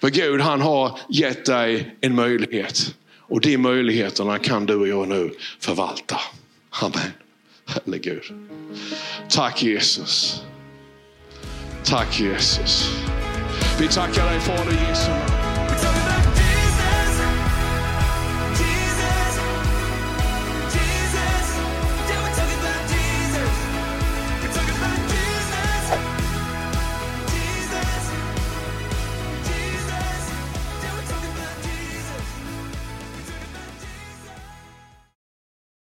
För 0.00 0.08
Gud 0.08 0.40
han 0.40 0.60
har 0.60 0.98
gett 1.08 1.44
dig 1.44 1.96
en 2.00 2.14
möjlighet. 2.14 2.94
Och 3.18 3.40
de 3.40 3.58
möjligheterna 3.58 4.38
kan 4.38 4.66
du 4.66 4.74
och 4.74 4.88
jag 4.88 5.08
nu 5.08 5.30
förvalta. 5.58 6.20
Amen. 6.70 7.12
Herregud. 7.66 8.24
Tack 9.28 9.62
Jesus. 9.62 10.42
Tack 11.84 12.20
Jesus. 12.20 12.90
Vi 13.80 13.88
tackar 13.88 14.30
dig 14.30 14.40
Fader 14.40 14.88
Jesu 14.88 15.10
namn. 15.10 15.39